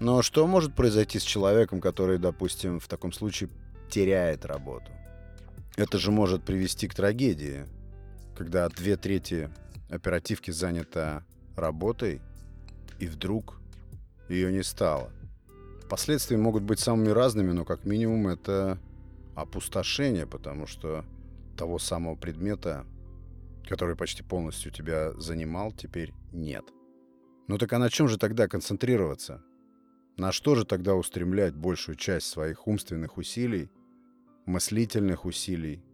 Но 0.00 0.22
что 0.22 0.46
может 0.46 0.74
произойти 0.74 1.18
с 1.18 1.22
человеком, 1.22 1.80
который, 1.80 2.18
допустим, 2.18 2.80
в 2.80 2.88
таком 2.88 3.12
случае 3.12 3.48
теряет 3.90 4.44
работу? 4.44 4.90
Это 5.76 5.98
же 5.98 6.10
может 6.10 6.44
привести 6.44 6.88
к 6.88 6.94
трагедии, 6.94 7.64
когда 8.36 8.68
две 8.68 8.96
трети 8.96 9.50
оперативки 9.88 10.50
занята 10.50 11.24
работой, 11.56 12.20
и 12.98 13.06
вдруг 13.06 13.60
ее 14.28 14.52
не 14.52 14.62
стало. 14.62 15.10
Последствия 15.88 16.38
могут 16.38 16.62
быть 16.62 16.80
самыми 16.80 17.08
разными, 17.08 17.52
но 17.52 17.64
как 17.64 17.84
минимум 17.84 18.28
это 18.28 18.78
опустошение, 19.34 20.26
потому 20.26 20.66
что 20.66 21.04
того 21.56 21.78
самого 21.78 22.16
предмета, 22.16 22.86
который 23.68 23.96
почти 23.96 24.22
полностью 24.22 24.72
тебя 24.72 25.12
занимал, 25.12 25.72
теперь 25.72 26.12
нет. 26.32 26.64
Ну 27.48 27.58
так 27.58 27.72
а 27.74 27.78
на 27.78 27.90
чем 27.90 28.08
же 28.08 28.18
тогда 28.18 28.48
концентрироваться? 28.48 29.42
На 30.16 30.32
что 30.32 30.54
же 30.54 30.64
тогда 30.64 30.94
устремлять 30.94 31.54
большую 31.54 31.96
часть 31.96 32.28
своих 32.28 32.66
умственных 32.66 33.18
усилий, 33.18 33.70
мыслительных 34.46 35.24
усилий, 35.24 35.84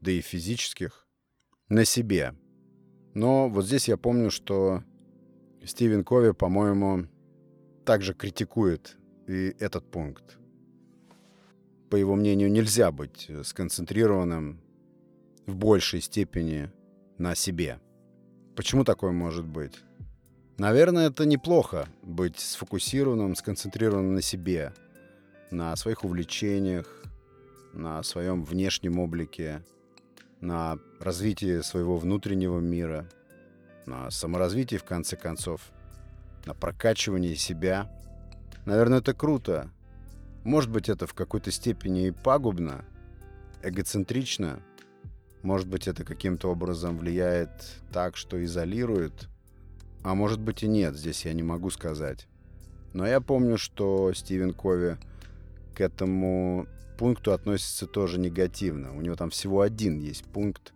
да 0.00 0.10
и 0.10 0.20
физических? 0.20 1.06
На 1.68 1.84
себе. 1.84 2.34
Но 3.14 3.48
вот 3.48 3.66
здесь 3.66 3.88
я 3.88 3.98
помню, 3.98 4.30
что 4.30 4.82
Стивен 5.64 6.04
Кови, 6.04 6.30
по-моему, 6.30 7.08
также 7.84 8.14
критикует 8.14 8.96
и 9.28 9.54
этот 9.58 9.88
пункт. 9.90 10.38
По 11.90 11.96
его 11.96 12.16
мнению, 12.16 12.50
нельзя 12.50 12.90
быть 12.90 13.30
сконцентрированным 13.44 14.60
в 15.46 15.54
большей 15.54 16.00
степени 16.00 16.70
на 17.18 17.34
себе. 17.34 17.78
Почему 18.56 18.84
такое 18.84 19.12
может 19.12 19.46
быть? 19.46 19.78
Наверное, 20.58 21.08
это 21.08 21.24
неплохо 21.24 21.88
быть 22.02 22.38
сфокусированным, 22.38 23.36
сконцентрированным 23.36 24.14
на 24.14 24.22
себе, 24.22 24.72
на 25.50 25.76
своих 25.76 26.04
увлечениях, 26.04 27.04
на 27.72 28.02
своем 28.02 28.44
внешнем 28.44 28.98
облике, 28.98 29.62
на 30.40 30.78
развитии 31.00 31.60
своего 31.60 31.96
внутреннего 31.96 32.58
мира, 32.58 33.08
на 33.86 34.10
саморазвитии, 34.10 34.76
в 34.76 34.84
конце 34.84 35.16
концов, 35.16 35.70
на 36.44 36.54
прокачивании 36.54 37.34
себя. 37.34 37.90
Наверное, 38.68 38.98
это 38.98 39.14
круто. 39.14 39.70
Может 40.44 40.70
быть, 40.70 40.90
это 40.90 41.06
в 41.06 41.14
какой-то 41.14 41.50
степени 41.50 42.08
и 42.08 42.10
пагубно, 42.10 42.84
эгоцентрично, 43.62 44.60
может 45.40 45.66
быть, 45.66 45.88
это 45.88 46.04
каким-то 46.04 46.50
образом 46.50 46.98
влияет 46.98 47.48
так, 47.94 48.18
что 48.18 48.44
изолирует. 48.44 49.30
А 50.02 50.14
может 50.14 50.38
быть 50.38 50.64
и 50.64 50.68
нет, 50.68 50.94
здесь 50.96 51.24
я 51.24 51.32
не 51.32 51.42
могу 51.42 51.70
сказать. 51.70 52.28
Но 52.92 53.06
я 53.06 53.22
помню, 53.22 53.56
что 53.56 54.12
Стивен 54.12 54.52
Кови 54.52 54.98
к 55.74 55.80
этому 55.80 56.66
пункту 56.98 57.32
относится 57.32 57.86
тоже 57.86 58.20
негативно. 58.20 58.94
У 58.94 59.00
него 59.00 59.16
там 59.16 59.30
всего 59.30 59.62
один 59.62 59.98
есть 59.98 60.26
пункт, 60.26 60.74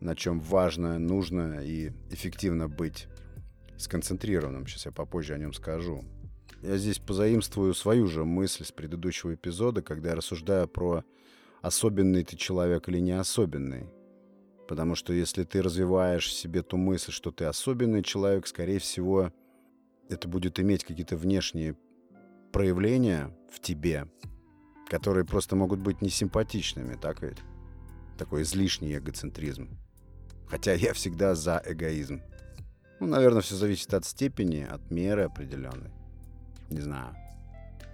на 0.00 0.16
чем 0.16 0.40
важно, 0.40 0.98
нужно 0.98 1.60
и 1.62 1.92
эффективно 2.10 2.70
быть 2.70 3.06
сконцентрированным. 3.76 4.66
Сейчас 4.66 4.86
я 4.86 4.92
попозже 4.92 5.34
о 5.34 5.38
нем 5.38 5.52
скажу. 5.52 6.06
Я 6.64 6.78
здесь 6.78 6.98
позаимствую 6.98 7.74
свою 7.74 8.06
же 8.06 8.24
мысль 8.24 8.64
с 8.64 8.72
предыдущего 8.72 9.34
эпизода, 9.34 9.82
когда 9.82 10.08
я 10.08 10.16
рассуждаю 10.16 10.66
про 10.66 11.04
особенный 11.60 12.24
ты 12.24 12.38
человек 12.38 12.88
или 12.88 13.00
не 13.00 13.12
особенный. 13.12 13.90
Потому 14.66 14.94
что 14.94 15.12
если 15.12 15.44
ты 15.44 15.60
развиваешь 15.60 16.26
в 16.26 16.32
себе 16.32 16.62
ту 16.62 16.78
мысль, 16.78 17.12
что 17.12 17.32
ты 17.32 17.44
особенный 17.44 18.02
человек, 18.02 18.46
скорее 18.46 18.78
всего, 18.78 19.30
это 20.08 20.26
будет 20.26 20.58
иметь 20.58 20.84
какие-то 20.84 21.18
внешние 21.18 21.76
проявления 22.50 23.36
в 23.52 23.60
тебе, 23.60 24.08
которые 24.88 25.26
просто 25.26 25.56
могут 25.56 25.80
быть 25.80 26.00
несимпатичными, 26.00 26.94
так 26.94 27.20
ведь? 27.20 27.42
Такой 28.16 28.40
излишний 28.40 28.96
эгоцентризм. 28.96 29.68
Хотя 30.46 30.72
я 30.72 30.94
всегда 30.94 31.34
за 31.34 31.62
эгоизм. 31.62 32.22
Ну, 33.00 33.06
наверное, 33.06 33.42
все 33.42 33.54
зависит 33.54 33.92
от 33.92 34.06
степени, 34.06 34.62
от 34.62 34.90
меры 34.90 35.24
определенной. 35.24 35.90
Не 36.70 36.80
знаю. 36.80 37.14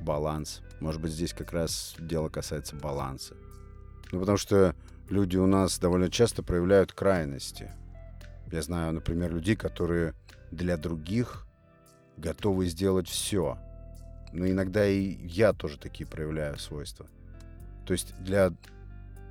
Баланс. 0.01 0.63
Может 0.81 1.01
быть, 1.01 1.13
здесь 1.13 1.33
как 1.33 1.53
раз 1.53 1.95
дело 1.99 2.29
касается 2.29 2.77
баланса. 2.77 3.35
Ну, 4.13 4.21
потому 4.21 4.39
что 4.39 4.75
люди 5.09 5.37
у 5.37 5.47
нас 5.47 5.79
довольно 5.79 6.11
часто 6.11 6.43
проявляют 6.43 6.93
крайности. 6.93 7.73
Я 8.51 8.63
знаю, 8.63 8.93
например, 8.93 9.33
людей, 9.33 9.57
которые 9.57 10.15
для 10.51 10.77
других 10.77 11.47
готовы 12.17 12.67
сделать 12.67 13.09
все. 13.09 13.59
Но 14.33 14.47
иногда 14.49 14.87
и 14.87 15.17
я 15.27 15.53
тоже 15.53 15.79
такие 15.79 16.07
проявляю 16.07 16.59
свойства. 16.59 17.07
То 17.87 17.93
есть 17.93 18.15
для 18.21 18.53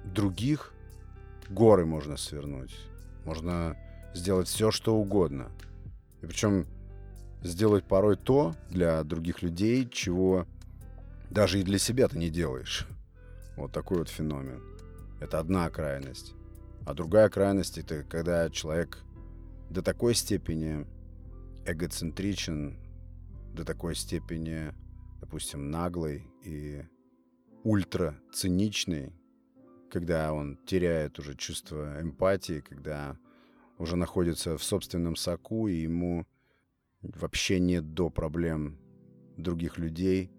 других 0.05 0.73
горы 1.49 1.85
можно 1.85 2.17
свернуть. 2.17 2.75
Можно 3.25 3.77
сделать 4.13 4.47
все, 4.47 4.71
что 4.71 4.95
угодно. 4.95 5.49
И 6.21 6.25
причем 6.25 6.67
сделать 7.41 7.85
порой 7.85 8.17
то 8.17 8.55
для 8.69 9.03
других 9.03 9.41
людей, 9.41 9.87
чего 9.89 10.45
даже 11.29 11.59
и 11.59 11.63
для 11.63 11.77
себя 11.77 12.07
ты 12.07 12.17
не 12.17 12.29
делаешь. 12.29 12.87
Вот 13.55 13.71
такой 13.71 13.99
вот 13.99 14.09
феномен. 14.09 14.61
Это 15.19 15.39
одна 15.39 15.69
крайность. 15.69 16.33
А 16.85 16.93
другая 16.93 17.29
крайность— 17.29 17.77
это 17.79 18.03
когда 18.03 18.49
человек 18.49 18.99
до 19.69 19.81
такой 19.81 20.15
степени 20.15 20.85
эгоцентричен, 21.65 22.79
до 23.53 23.65
такой 23.65 23.95
степени, 23.95 24.73
допустим, 25.19 25.69
наглый 25.69 26.27
и 26.43 26.83
ультра 27.63 28.15
циничный, 28.33 29.13
когда 29.91 30.33
он 30.33 30.57
теряет 30.65 31.19
уже 31.19 31.35
чувство 31.35 32.01
эмпатии, 32.01 32.61
когда 32.61 33.17
уже 33.77 33.95
находится 33.95 34.57
в 34.57 34.63
собственном 34.63 35.15
соку, 35.15 35.67
и 35.67 35.75
ему 35.75 36.25
вообще 37.01 37.59
нет 37.59 37.93
до 37.93 38.09
проблем 38.09 38.77
других 39.37 39.77
людей. 39.77 40.31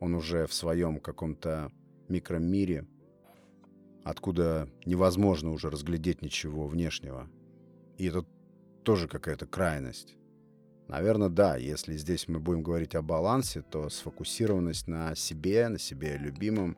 Он 0.00 0.14
уже 0.14 0.46
в 0.46 0.52
своем 0.52 1.00
каком-то 1.00 1.72
микромире, 2.08 2.86
откуда 4.04 4.68
невозможно 4.84 5.52
уже 5.52 5.70
разглядеть 5.70 6.22
ничего 6.22 6.66
внешнего. 6.66 7.28
И 7.98 8.06
это 8.06 8.24
тоже 8.82 9.08
какая-то 9.08 9.46
крайность. 9.46 10.16
Наверное, 10.88 11.28
да, 11.28 11.56
если 11.56 11.96
здесь 11.96 12.28
мы 12.28 12.38
будем 12.38 12.62
говорить 12.62 12.94
о 12.94 13.02
балансе, 13.02 13.62
то 13.62 13.88
сфокусированность 13.88 14.86
на 14.86 15.16
себе, 15.16 15.68
на 15.68 15.78
себе 15.78 16.16
любимом 16.16 16.76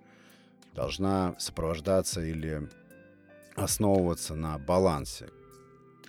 должна 0.74 1.34
сопровождаться 1.38 2.24
или 2.24 2.68
основываться 3.54 4.34
на 4.34 4.58
балансе. 4.58 5.28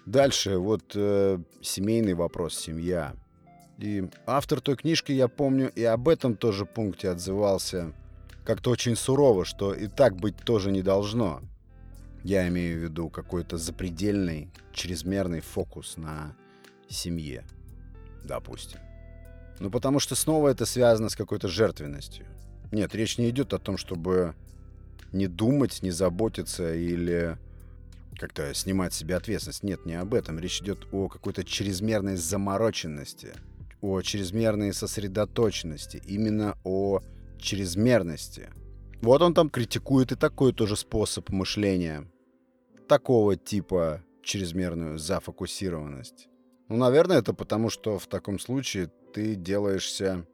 Дальше 0.10 0.58
вот 0.58 0.94
э, 0.96 1.40
семейный 1.62 2.14
вопрос, 2.14 2.56
семья. 2.56 3.14
И 3.78 4.10
автор 4.26 4.60
той 4.60 4.76
книжки, 4.76 5.12
я 5.12 5.28
помню, 5.28 5.72
и 5.74 5.84
об 5.84 6.10
этом 6.10 6.36
тоже 6.36 6.66
пункте 6.66 7.10
отзывался 7.10 7.94
как-то 8.44 8.72
очень 8.72 8.96
сурово, 8.96 9.46
что 9.46 9.74
и 9.74 9.88
так 9.88 10.16
быть 10.16 10.36
тоже 10.38 10.72
не 10.72 10.82
должно. 10.82 11.42
Я 12.24 12.48
имею 12.48 12.80
в 12.80 12.84
виду 12.84 13.10
какой-то 13.10 13.58
запредельный, 13.58 14.50
чрезмерный 14.74 15.42
фокус 15.42 15.96
на 15.98 16.36
семье 16.90 17.46
допустим. 18.30 18.80
Ну, 19.60 19.70
потому 19.70 20.00
что 20.00 20.16
снова 20.16 20.50
это 20.50 20.66
связано 20.66 21.10
с 21.10 21.16
какой-то 21.16 21.48
жертвенностью. 21.48 22.26
Нет, 22.72 22.96
речь 22.96 23.18
не 23.18 23.30
идет 23.30 23.54
о 23.54 23.60
том, 23.60 23.78
чтобы 23.78 24.36
не 25.12 25.28
думать, 25.28 25.82
не 25.82 25.92
заботиться 25.92 26.74
или 26.74 27.38
как-то 28.18 28.54
снимать 28.54 28.94
себе 28.94 29.16
ответственность. 29.16 29.64
Нет, 29.64 29.86
не 29.86 29.94
об 29.94 30.14
этом. 30.14 30.40
Речь 30.40 30.62
идет 30.62 30.88
о 30.92 31.08
какой-то 31.08 31.44
чрезмерной 31.44 32.16
замороченности, 32.16 33.34
о 33.82 34.02
чрезмерной 34.02 34.74
сосредоточенности, 34.74 36.02
именно 36.06 36.58
о 36.64 37.02
чрезмерности. 37.38 38.50
Вот 39.02 39.22
он 39.22 39.34
там 39.34 39.50
критикует 39.50 40.12
и 40.12 40.16
такой 40.16 40.54
тоже 40.54 40.76
способ 40.76 41.30
мышления. 41.30 42.10
Такого 42.88 43.36
типа 43.36 44.04
чрезмерную 44.24 44.98
зафокусированность. 44.98 46.28
Ну, 46.68 46.78
наверное, 46.78 47.20
это 47.20 47.34
потому, 47.34 47.70
что 47.70 47.98
в 47.98 48.08
таком 48.08 48.40
случае 48.40 48.92
ты 49.14 49.36
делаешься 49.36 50.26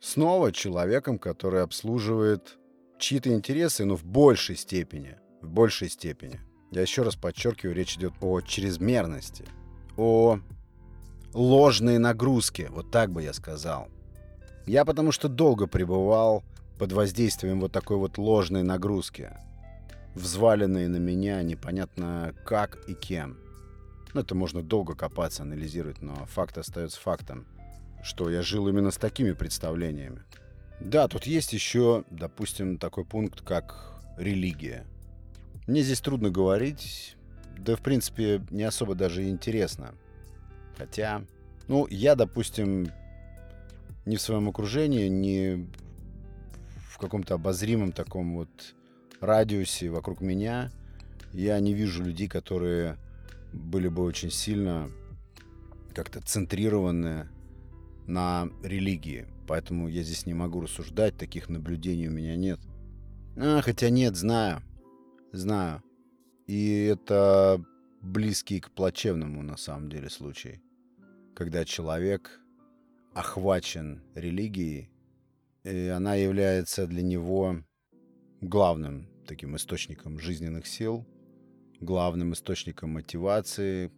снова 0.00 0.52
человеком, 0.52 1.18
который 1.18 1.62
обслуживает 1.62 2.58
чьи-то 2.98 3.30
интересы, 3.34 3.84
но 3.84 3.96
в 3.96 4.04
большей 4.04 4.56
степени. 4.56 5.18
В 5.42 5.48
большей 5.48 5.88
степени. 5.88 6.40
Я 6.70 6.82
еще 6.82 7.02
раз 7.02 7.16
подчеркиваю, 7.16 7.74
речь 7.74 7.96
идет 7.96 8.12
о 8.20 8.40
чрезмерности, 8.40 9.44
о 9.96 10.38
ложной 11.32 11.98
нагрузке, 11.98 12.68
вот 12.70 12.90
так 12.90 13.10
бы 13.10 13.22
я 13.22 13.32
сказал. 13.32 13.88
Я 14.66 14.84
потому 14.84 15.12
что 15.12 15.28
долго 15.28 15.66
пребывал 15.66 16.44
под 16.78 16.92
воздействием 16.92 17.60
вот 17.60 17.72
такой 17.72 17.96
вот 17.96 18.18
ложной 18.18 18.62
нагрузки, 18.62 19.30
взваленной 20.14 20.88
на 20.88 20.98
меня 20.98 21.42
непонятно 21.42 22.34
как 22.44 22.86
и 22.86 22.94
кем. 22.94 23.38
Ну, 24.12 24.20
это 24.20 24.34
можно 24.34 24.62
долго 24.62 24.94
копаться, 24.94 25.42
анализировать, 25.42 26.02
но 26.02 26.14
факт 26.26 26.58
остается 26.58 27.00
фактом, 27.00 27.46
что 28.02 28.28
я 28.30 28.42
жил 28.42 28.68
именно 28.68 28.90
с 28.90 28.96
такими 28.96 29.32
представлениями. 29.32 30.22
Да, 30.80 31.08
тут 31.08 31.24
есть 31.24 31.52
еще, 31.52 32.04
допустим, 32.10 32.78
такой 32.78 33.04
пункт, 33.04 33.40
как 33.40 34.00
религия. 34.16 34.86
Мне 35.68 35.82
здесь 35.82 36.00
трудно 36.00 36.30
говорить, 36.30 37.14
да, 37.58 37.76
в 37.76 37.82
принципе, 37.82 38.40
не 38.48 38.62
особо 38.62 38.94
даже 38.94 39.28
интересно. 39.28 39.94
Хотя, 40.78 41.22
ну, 41.68 41.86
я, 41.90 42.14
допустим, 42.14 42.90
не 44.06 44.16
в 44.16 44.22
своем 44.22 44.48
окружении, 44.48 45.08
не 45.08 45.68
в 46.90 46.96
каком-то 46.96 47.34
обозримом 47.34 47.92
таком 47.92 48.34
вот 48.36 48.48
радиусе 49.20 49.90
вокруг 49.90 50.22
меня, 50.22 50.72
я 51.34 51.60
не 51.60 51.74
вижу 51.74 52.02
людей, 52.02 52.28
которые 52.28 52.96
были 53.52 53.88
бы 53.88 54.04
очень 54.04 54.30
сильно 54.30 54.90
как-то 55.92 56.22
центрированы 56.22 57.28
на 58.06 58.48
религии. 58.62 59.26
Поэтому 59.46 59.88
я 59.88 60.02
здесь 60.02 60.24
не 60.24 60.32
могу 60.32 60.62
рассуждать, 60.62 61.18
таких 61.18 61.50
наблюдений 61.50 62.08
у 62.08 62.12
меня 62.12 62.36
нет. 62.36 62.58
А, 63.36 63.60
хотя 63.60 63.90
нет, 63.90 64.16
знаю. 64.16 64.62
Знаю. 65.32 65.82
И 66.46 66.84
это 66.84 67.64
близкий 68.00 68.60
к 68.60 68.70
плачевному 68.70 69.42
на 69.42 69.56
самом 69.56 69.90
деле 69.90 70.08
случай. 70.08 70.62
Когда 71.34 71.64
человек 71.64 72.40
охвачен 73.14 74.02
религией, 74.14 74.90
и 75.64 75.88
она 75.88 76.14
является 76.14 76.86
для 76.86 77.02
него 77.02 77.62
главным 78.40 79.08
таким 79.26 79.56
источником 79.56 80.18
жизненных 80.18 80.66
сил– 80.66 81.06
главным 81.80 82.32
источником 82.32 82.90
мотивации, 82.90 83.90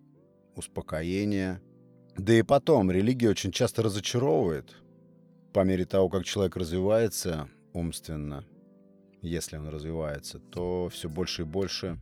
успокоения. 0.55 1.63
Да 2.17 2.35
и 2.35 2.43
потом, 2.43 2.91
религия 2.91 3.31
очень 3.31 3.53
часто 3.53 3.83
разочаровывает. 3.83 4.75
По 5.53 5.65
мере 5.65 5.85
того, 5.85 6.09
как 6.09 6.25
человек 6.25 6.57
развивается 6.57 7.49
умственно, 7.73 8.45
если 9.23 9.57
он 9.57 9.69
развивается, 9.69 10.39
то 10.39 10.89
все 10.89 11.09
больше 11.09 11.43
и 11.43 11.45
больше 11.45 11.99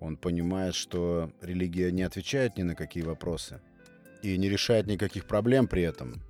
он 0.00 0.16
понимает, 0.16 0.74
что 0.74 1.32
религия 1.40 1.92
не 1.92 2.02
отвечает 2.02 2.56
ни 2.56 2.62
на 2.62 2.74
какие 2.74 3.04
вопросы 3.04 3.60
и 4.22 4.36
не 4.36 4.48
решает 4.48 4.86
никаких 4.86 5.26
проблем 5.26 5.68
при 5.68 5.82
этом. 5.82 6.22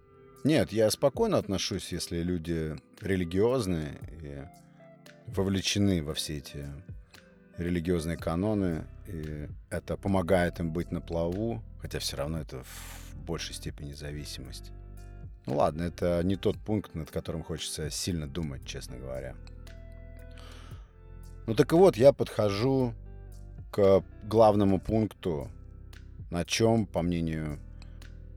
Нет, 0.45 0.73
я 0.73 0.91
спокойно 0.91 1.39
отношусь, 1.39 1.93
если 1.93 2.23
люди 2.23 2.77
религиозные 3.01 3.99
и 4.21 4.43
вовлечены 5.29 6.03
во 6.03 6.15
все 6.15 6.39
эти 6.39 6.67
религиозные 7.57 8.17
каноны, 8.17 8.85
и 9.07 9.49
это 9.71 9.97
помогает 9.97 10.59
им 10.61 10.73
быть 10.73 10.91
на 10.91 11.01
плаву, 11.01 11.63
хотя 11.81 11.99
все 11.99 12.17
равно 12.17 12.41
это 12.41 12.63
в 12.65 13.17
большей 13.25 13.55
степени 13.55 13.93
зависимость. 13.93 14.73
Ну 15.47 15.57
ладно, 15.57 15.83
это 15.83 16.21
не 16.23 16.37
тот 16.37 16.59
пункт, 16.59 16.95
над 16.95 17.11
которым 17.11 17.43
хочется 17.43 17.91
сильно 17.91 18.27
думать, 18.27 18.65
честно 18.67 18.97
говоря. 18.99 19.35
Ну 21.47 21.55
так 21.55 21.73
вот, 21.73 21.97
я 21.97 22.13
подхожу 22.13 22.95
к 23.71 24.05
главному 24.25 24.81
пункту, 24.81 25.49
на 26.31 26.45
чем, 26.45 26.87
по 26.87 27.03
мнению 27.03 27.59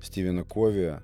Стивена 0.02 0.44
Кови, 0.44 1.00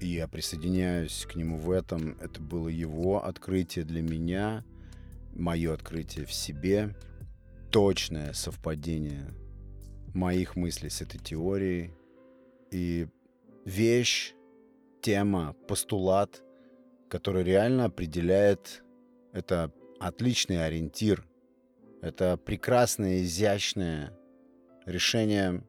и 0.00 0.08
я 0.08 0.26
присоединяюсь 0.26 1.26
к 1.30 1.36
нему 1.36 1.58
в 1.58 1.70
этом, 1.70 2.16
это 2.20 2.40
было 2.40 2.68
его 2.68 3.24
открытие 3.24 3.84
для 3.84 4.02
меня, 4.02 4.64
мое 5.34 5.72
открытие 5.72 6.26
в 6.26 6.32
себе– 6.32 6.94
точное 7.72 8.34
совпадение 8.34 9.34
моих 10.12 10.56
мыслей 10.56 10.90
с 10.90 11.00
этой 11.00 11.18
теорией. 11.18 11.90
И 12.70 13.08
вещь, 13.64 14.34
тема, 15.00 15.56
постулат, 15.66 16.42
который 17.08 17.42
реально 17.42 17.86
определяет, 17.86 18.84
это 19.32 19.72
отличный 20.02 20.64
ориентир, 20.64 21.24
это 22.00 22.36
прекрасное, 22.36 23.22
изящное 23.22 24.12
решение 24.84 25.64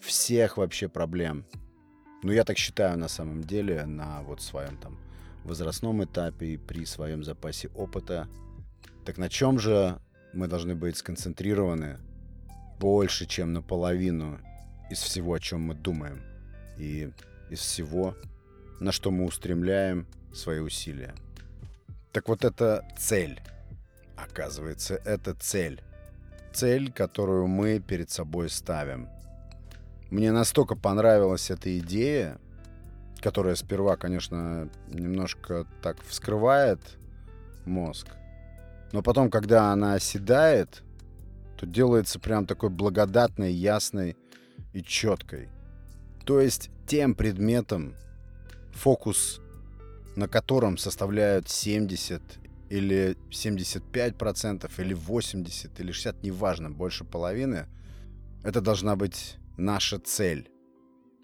всех 0.00 0.58
вообще 0.58 0.88
проблем. 0.88 1.46
Ну, 2.22 2.32
я 2.32 2.44
так 2.44 2.58
считаю 2.58 2.98
на 2.98 3.08
самом 3.08 3.42
деле, 3.42 3.86
на 3.86 4.22
вот 4.22 4.42
своем 4.42 4.76
там 4.76 4.98
возрастном 5.44 6.04
этапе 6.04 6.46
и 6.46 6.56
при 6.58 6.84
своем 6.84 7.24
запасе 7.24 7.68
опыта. 7.68 8.28
Так 9.06 9.16
на 9.16 9.30
чем 9.30 9.58
же 9.58 9.98
мы 10.34 10.46
должны 10.46 10.74
быть 10.74 10.98
сконцентрированы 10.98 11.98
больше, 12.78 13.24
чем 13.24 13.54
наполовину 13.54 14.38
из 14.90 14.98
всего, 14.98 15.34
о 15.34 15.40
чем 15.40 15.62
мы 15.62 15.74
думаем, 15.74 16.20
и 16.76 17.10
из 17.50 17.60
всего, 17.60 18.14
на 18.78 18.92
что 18.92 19.10
мы 19.10 19.24
устремляем 19.24 20.06
свои 20.34 20.58
усилия. 20.58 21.14
Так 22.12 22.28
вот 22.28 22.44
это 22.44 22.84
цель. 22.96 23.40
Оказывается, 24.16 25.00
это 25.04 25.34
цель. 25.34 25.82
Цель, 26.52 26.90
которую 26.90 27.46
мы 27.46 27.78
перед 27.78 28.10
собой 28.10 28.50
ставим. 28.50 29.08
Мне 30.10 30.32
настолько 30.32 30.74
понравилась 30.74 31.50
эта 31.50 31.78
идея, 31.78 32.38
которая 33.20 33.54
сперва, 33.54 33.96
конечно, 33.96 34.68
немножко 34.88 35.66
так 35.82 36.02
вскрывает 36.02 36.80
мозг, 37.66 38.08
но 38.92 39.02
потом, 39.02 39.30
когда 39.30 39.72
она 39.72 39.94
оседает, 39.94 40.82
то 41.56 41.66
делается 41.66 42.18
прям 42.18 42.46
такой 42.46 42.70
благодатной, 42.70 43.52
ясной 43.52 44.16
и 44.72 44.82
четкой. 44.82 45.48
То 46.24 46.40
есть 46.40 46.70
тем 46.86 47.14
предметом, 47.14 47.94
фокус 48.72 49.40
на 50.18 50.26
котором 50.26 50.78
составляют 50.78 51.48
70 51.48 52.20
или 52.70 53.16
75% 53.30 54.68
или 54.78 54.92
80 54.92 55.78
или 55.78 55.92
60, 55.92 56.24
неважно, 56.24 56.70
больше 56.70 57.04
половины, 57.04 57.68
это 58.42 58.60
должна 58.60 58.96
быть 58.96 59.36
наша 59.56 60.00
цель. 60.00 60.50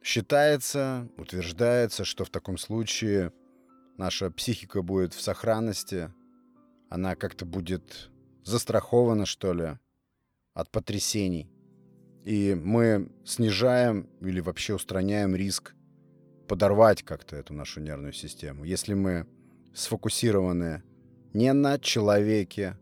Считается, 0.01 1.09
утверждается, 1.17 2.05
что 2.05 2.25
в 2.25 2.31
таком 2.31 2.57
случае 2.57 3.33
наша 3.99 4.31
психика 4.31 4.81
будет 4.83 5.13
в 5.13 5.21
сохранности, 5.21 6.13
она 6.89 7.17
как-то 7.17 7.45
будет 7.45 8.13
застрахована, 8.45 9.27
что 9.27 9.55
ли, 9.55 9.79
от 10.53 10.71
потрясений. 10.71 11.51
И 12.25 12.55
мы 12.55 13.11
снижаем 13.25 14.09
или 14.21 14.39
вообще 14.39 14.73
устраняем 14.73 15.35
риск 15.35 15.74
подорвать 16.55 17.03
как-то 17.03 17.35
эту 17.35 17.53
нашу 17.53 17.81
нервную 17.81 18.13
систему. 18.13 18.63
Если 18.63 18.95
мы 18.95 19.27
сфокусированы 19.75 20.85
не 21.33 21.53
на 21.53 21.81
человеке, 21.81 22.79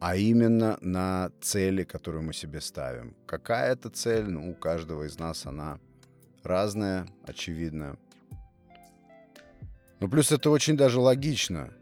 а 0.00 0.16
именно 0.16 0.78
на 0.80 1.30
цели, 1.40 1.84
которую 1.84 2.24
мы 2.24 2.32
себе 2.32 2.60
ставим. 2.60 3.14
Какая 3.24 3.74
это 3.74 3.88
цель? 3.88 4.24
Ну, 4.24 4.50
у 4.50 4.54
каждого 4.56 5.04
из 5.04 5.16
нас 5.16 5.46
она 5.46 5.78
разная, 6.42 7.06
очевидно. 7.24 7.98
Ну, 10.00 10.08
плюс 10.08 10.32
это 10.32 10.50
очень 10.50 10.76
даже 10.76 10.98
логично. 10.98 11.72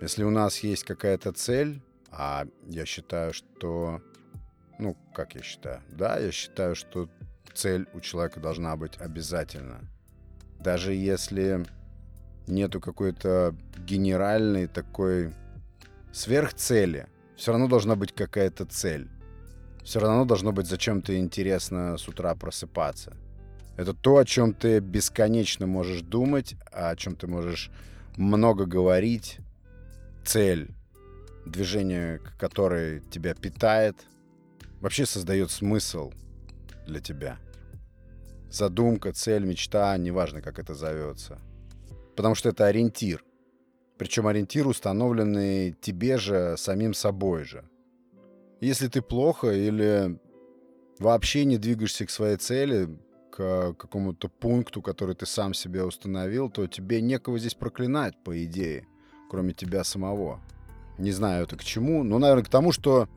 Если 0.00 0.24
у 0.24 0.30
нас 0.30 0.58
есть 0.64 0.82
какая-то 0.82 1.32
цель, 1.32 1.80
а 2.10 2.44
я 2.66 2.84
считаю, 2.86 3.32
что... 3.32 4.02
Ну, 4.80 4.96
как 5.14 5.36
я 5.36 5.42
считаю? 5.42 5.80
Да, 5.92 6.18
я 6.18 6.32
считаю, 6.32 6.74
что 6.74 7.08
цель 7.54 7.86
у 7.94 8.00
человека 8.00 8.40
должна 8.40 8.74
быть 8.74 9.00
обязательно. 9.00 9.88
Даже 10.62 10.94
если 10.94 11.64
нету 12.46 12.80
какой-то 12.80 13.56
генеральной 13.78 14.68
такой 14.68 15.34
сверхцели, 16.12 17.08
все 17.36 17.50
равно 17.50 17.66
должна 17.66 17.96
быть 17.96 18.14
какая-то 18.14 18.64
цель. 18.66 19.08
Все 19.82 19.98
равно 19.98 20.24
должно 20.24 20.52
быть 20.52 20.68
зачем-то 20.68 21.18
интересно 21.18 21.96
с 21.96 22.06
утра 22.06 22.34
просыпаться. 22.36 23.16
Это 23.76 23.92
то, 23.92 24.18
о 24.18 24.24
чем 24.24 24.54
ты 24.54 24.78
бесконечно 24.78 25.66
можешь 25.66 26.02
думать, 26.02 26.54
о 26.70 26.94
чем 26.94 27.16
ты 27.16 27.26
можешь 27.26 27.70
много 28.16 28.64
говорить. 28.64 29.38
Цель, 30.24 30.70
движение, 31.44 32.20
которое 32.38 33.00
тебя 33.00 33.34
питает, 33.34 33.96
вообще 34.80 35.06
создает 35.06 35.50
смысл 35.50 36.12
для 36.86 37.00
тебя. 37.00 37.38
Задумка, 38.52 39.14
цель, 39.14 39.44
мечта, 39.44 39.96
неважно, 39.96 40.42
как 40.42 40.58
это 40.58 40.74
зовется. 40.74 41.38
Потому 42.14 42.34
что 42.34 42.50
это 42.50 42.66
ориентир. 42.66 43.24
Причем 43.96 44.26
ориентир, 44.26 44.68
установленный 44.68 45.72
тебе 45.80 46.18
же, 46.18 46.56
самим 46.58 46.92
собой 46.92 47.44
же. 47.44 47.64
Если 48.60 48.88
ты 48.88 49.00
плохо 49.00 49.50
или 49.50 50.20
вообще 50.98 51.46
не 51.46 51.56
двигаешься 51.56 52.04
к 52.04 52.10
своей 52.10 52.36
цели, 52.36 52.90
к 53.30 53.72
какому-то 53.72 54.28
пункту, 54.28 54.82
который 54.82 55.14
ты 55.14 55.24
сам 55.24 55.54
себе 55.54 55.82
установил, 55.84 56.50
то 56.50 56.66
тебе 56.66 57.00
некого 57.00 57.38
здесь 57.38 57.54
проклинать, 57.54 58.22
по 58.22 58.44
идее, 58.44 58.86
кроме 59.30 59.54
тебя 59.54 59.82
самого. 59.82 60.40
Не 60.98 61.10
знаю 61.10 61.44
это 61.44 61.56
к 61.56 61.64
чему, 61.64 62.04
но, 62.04 62.18
наверное, 62.18 62.44
к 62.44 62.50
тому, 62.50 62.70
что 62.70 63.08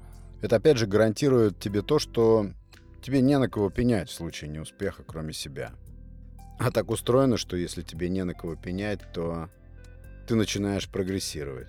это 0.41 0.56
опять 0.56 0.78
же 0.78 0.88
гарантирует 0.88 1.60
тебе 1.60 1.82
то, 1.82 2.00
что 2.00 2.52
тебе 3.06 3.22
не 3.22 3.38
на 3.38 3.48
кого 3.48 3.70
пенять 3.70 4.10
в 4.10 4.13
случае 4.13 4.50
неуспеха, 4.50 5.04
кроме 5.04 5.32
себя. 5.32 5.74
А 6.58 6.72
так 6.72 6.89
устроено, 6.89 7.38
что 7.38 7.56
если 7.56 7.84
тебе 7.84 8.10
не 8.10 8.24
на 8.24 8.34
кого 8.34 8.56
пенять, 8.56 9.00
то 9.13 9.48
ты 10.28 10.34
начинаешь 10.34 10.89
прогрессировать. 10.89 11.68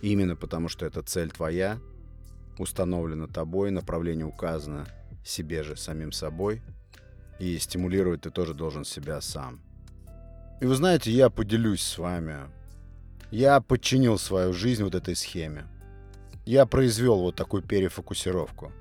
Именно 0.00 0.34
потому, 0.34 0.70
что 0.70 0.86
эта 0.86 1.02
цель 1.02 1.30
твоя, 1.30 1.78
установлена 2.56 3.26
тобой, 3.26 3.70
направление 3.70 4.24
указано 4.24 4.86
себе 5.22 5.62
же, 5.62 5.76
самим 5.76 6.10
собой, 6.10 6.62
и 7.38 7.58
стимулировать 7.58 8.22
ты 8.22 8.30
тоже 8.30 8.54
должен 8.54 8.86
себя 8.86 9.20
сам. 9.20 9.60
И 10.62 10.64
вы 10.64 10.74
знаете, 10.74 11.10
я 11.10 11.28
поделюсь 11.28 11.82
с 11.82 11.98
вами. 11.98 12.50
Я 13.30 13.60
подчинил 13.60 14.16
свою 14.18 14.54
жизнь 14.54 14.84
вот 14.84 14.94
этой 14.94 15.16
схеме. 15.16 15.66
Я 16.46 16.64
произвел 16.64 17.18
вот 17.18 17.36
такую 17.36 17.62
перефокусировку. 17.62 18.72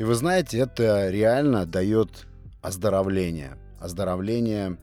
И 0.00 0.02
вы 0.02 0.14
знаете, 0.14 0.56
это 0.56 1.10
реально 1.10 1.66
дает 1.66 2.26
оздоровление. 2.62 3.58
Оздоровление 3.78 4.78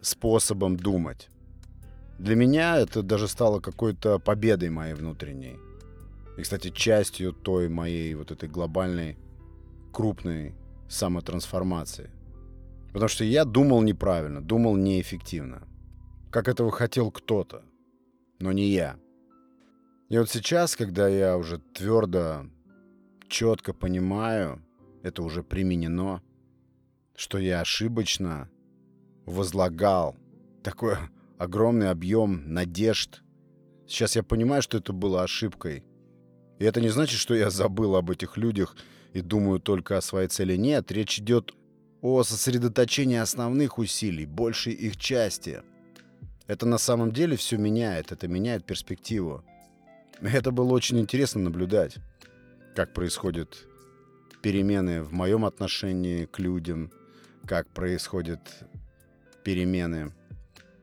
способом 0.00 0.76
думать. 0.76 1.28
Для 2.18 2.34
меня 2.34 2.78
это 2.78 3.04
даже 3.04 3.28
стало 3.28 3.60
какой-то 3.60 4.18
победой 4.18 4.68
моей 4.70 4.94
внутренней. 4.94 5.60
И, 6.36 6.42
кстати, 6.42 6.70
частью 6.70 7.32
той 7.32 7.68
моей 7.68 8.12
вот 8.16 8.32
этой 8.32 8.48
глобальной, 8.48 9.16
крупной 9.92 10.56
самотрансформации. 10.88 12.10
Потому 12.92 13.08
что 13.08 13.22
я 13.22 13.44
думал 13.44 13.80
неправильно, 13.82 14.42
думал 14.42 14.74
неэффективно. 14.74 15.62
Как 16.32 16.48
этого 16.48 16.72
хотел 16.72 17.12
кто-то, 17.12 17.62
но 18.40 18.50
не 18.50 18.70
я. 18.70 18.96
И 20.08 20.18
вот 20.18 20.28
сейчас, 20.28 20.74
когда 20.74 21.06
я 21.06 21.36
уже 21.36 21.58
твердо, 21.58 22.46
четко 23.32 23.72
понимаю, 23.72 24.62
это 25.02 25.22
уже 25.22 25.42
применено, 25.42 26.22
что 27.16 27.38
я 27.38 27.62
ошибочно 27.62 28.50
возлагал 29.24 30.16
такой 30.62 30.96
огромный 31.38 31.90
объем 31.90 32.52
надежд. 32.52 33.22
Сейчас 33.88 34.16
я 34.16 34.22
понимаю, 34.22 34.60
что 34.60 34.78
это 34.78 34.92
было 34.92 35.22
ошибкой. 35.22 35.82
И 36.58 36.64
это 36.64 36.80
не 36.80 36.90
значит, 36.90 37.18
что 37.18 37.34
я 37.34 37.48
забыл 37.50 37.96
об 37.96 38.10
этих 38.10 38.36
людях 38.36 38.76
и 39.14 39.22
думаю 39.22 39.60
только 39.60 39.96
о 39.96 40.02
своей 40.02 40.28
цели. 40.28 40.54
Нет, 40.56 40.92
речь 40.92 41.18
идет 41.18 41.54
о 42.02 42.22
сосредоточении 42.24 43.16
основных 43.16 43.78
усилий, 43.78 44.26
большей 44.26 44.74
их 44.74 44.98
части. 44.98 45.62
Это 46.46 46.66
на 46.66 46.78
самом 46.78 47.12
деле 47.12 47.36
все 47.36 47.56
меняет, 47.56 48.12
это 48.12 48.28
меняет 48.28 48.66
перспективу. 48.66 49.42
Это 50.20 50.50
было 50.50 50.72
очень 50.72 51.00
интересно 51.00 51.40
наблюдать, 51.40 51.96
как 52.74 52.92
происходят 52.92 53.66
перемены 54.42 55.02
в 55.02 55.12
моем 55.12 55.44
отношении 55.44 56.24
к 56.24 56.38
людям, 56.38 56.90
как 57.46 57.68
происходят 57.68 58.40
перемены 59.44 60.12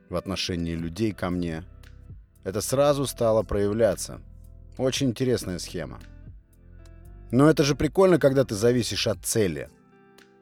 в 0.08 0.16
отношении 0.16 0.74
людей 0.74 1.12
ко 1.12 1.30
мне. 1.30 1.64
Это 2.44 2.60
сразу 2.60 3.06
стало 3.06 3.42
проявляться. 3.42 4.20
Очень 4.76 5.10
интересная 5.10 5.58
схема. 5.58 6.00
Но 7.30 7.48
это 7.48 7.64
же 7.64 7.74
прикольно, 7.74 8.18
когда 8.18 8.44
ты 8.44 8.54
зависишь 8.54 9.06
от 9.06 9.24
цели. 9.24 9.68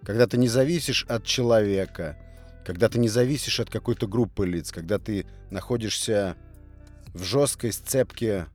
Когда 0.04 0.26
ты 0.26 0.38
не 0.38 0.48
зависишь 0.48 1.04
от 1.08 1.24
человека, 1.24 2.16
когда 2.64 2.88
ты 2.88 2.98
не 2.98 3.08
зависишь 3.08 3.60
от 3.60 3.68
какой-то 3.68 4.06
группы 4.06 4.46
лиц, 4.46 4.70
когда 4.70 4.98
ты 4.98 5.26
находишься 5.50 6.36
в 7.14 7.24
жесткой 7.24 7.72
сцепке 7.72 8.46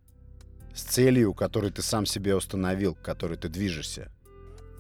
с 0.74 0.84
целью, 0.84 1.34
которую 1.34 1.72
ты 1.72 1.82
сам 1.82 2.06
себе 2.06 2.36
установил, 2.36 2.96
к 2.96 3.02
которой 3.02 3.38
ты 3.38 3.50
движешься. 3.50 4.12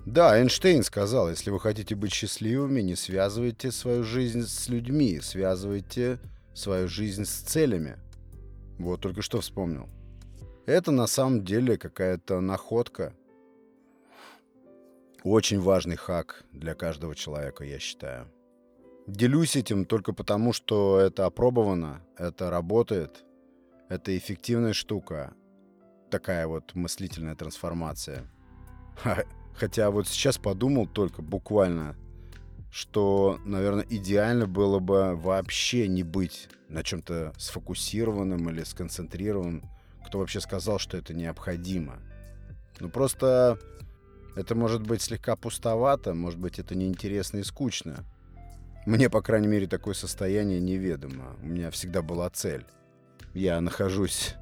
Да, 0.05 0.37
Эйнштейн 0.37 0.83
сказал, 0.83 1.29
если 1.29 1.49
вы 1.49 1.59
хотите 1.59 1.95
быть 1.95 2.11
счастливыми, 2.11 2.81
не 2.81 2.95
связывайте 2.95 3.71
свою 3.71 4.03
жизнь 4.03 4.43
с 4.43 4.67
людьми, 4.67 5.19
связывайте 5.21 6.19
свою 6.53 6.89
жизнь 6.89 7.23
с 7.23 7.31
целями. 7.31 7.97
Вот 8.79 9.01
только 9.01 9.21
что 9.21 9.39
вспомнил. 9.39 9.87
Это 10.65 10.91
на 10.91 11.07
самом 11.07 11.45
деле 11.45 11.77
какая-то 11.77 12.41
находка. 12.41 13.13
Очень 15.23 15.61
важный 15.61 15.95
хак 15.95 16.43
для 16.51 16.73
каждого 16.73 17.15
человека, 17.15 17.63
я 17.63 17.79
считаю. 17.79 18.27
Делюсь 19.07 19.55
этим 19.55 19.85
только 19.85 20.13
потому, 20.13 20.53
что 20.53 20.99
это 20.99 21.25
опробовано, 21.25 22.01
это 22.17 22.49
работает, 22.49 23.23
это 23.89 24.17
эффективная 24.17 24.73
штука. 24.73 25.33
Такая 26.13 26.45
вот 26.45 26.75
мыслительная 26.75 27.33
трансформация. 27.33 28.27
Хотя 29.55 29.89
вот 29.89 30.07
сейчас 30.07 30.37
подумал 30.37 30.85
только 30.85 31.23
буквально, 31.23 31.95
что, 32.69 33.39
наверное, 33.45 33.87
идеально 33.89 34.45
было 34.45 34.77
бы 34.77 35.15
вообще 35.15 35.87
не 35.87 36.03
быть 36.03 36.49
на 36.69 36.83
чем-то 36.83 37.33
сфокусированным 37.39 38.47
или 38.51 38.61
сконцентрированным. 38.63 39.63
Кто 40.05 40.19
вообще 40.19 40.39
сказал, 40.39 40.77
что 40.77 40.97
это 40.97 41.15
необходимо? 41.15 41.95
Ну 42.79 42.89
просто 42.89 43.57
это 44.35 44.53
может 44.53 44.85
быть 44.85 45.01
слегка 45.01 45.35
пустовато, 45.35 46.13
может 46.13 46.39
быть 46.39 46.59
это 46.59 46.75
неинтересно 46.75 47.39
и 47.39 47.43
скучно. 47.43 48.05
Мне, 48.85 49.09
по 49.09 49.23
крайней 49.23 49.47
мере, 49.47 49.65
такое 49.65 49.95
состояние 49.95 50.59
неведомо. 50.59 51.35
У 51.41 51.47
меня 51.47 51.71
всегда 51.71 52.03
была 52.03 52.29
цель. 52.29 52.67
Я 53.33 53.59
нахожусь 53.61 54.35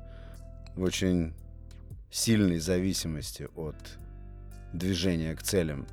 в 0.75 0.84
очень 0.84 1.34
сильной 2.12 2.60
зависимости 2.60 3.47
от 3.56 3.76
движения 4.74 5.36
к 5.36 5.41
целям. 5.41 5.88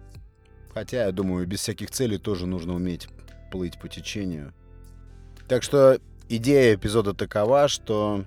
Хотя, 0.75 1.07
я 1.07 1.13
думаю, 1.13 1.47
без 1.47 1.61
всяких 1.61 1.91
целей 1.91 2.19
тоже 2.19 2.47
нужно 2.47 2.75
уметь 2.75 3.09
плыть 3.51 3.79
по 3.81 3.89
течению. 3.89 4.53
Так 5.49 5.63
что 5.63 5.99
идея 6.29 6.75
эпизода 6.75 7.15
такова, 7.15 7.69
что 7.69 8.25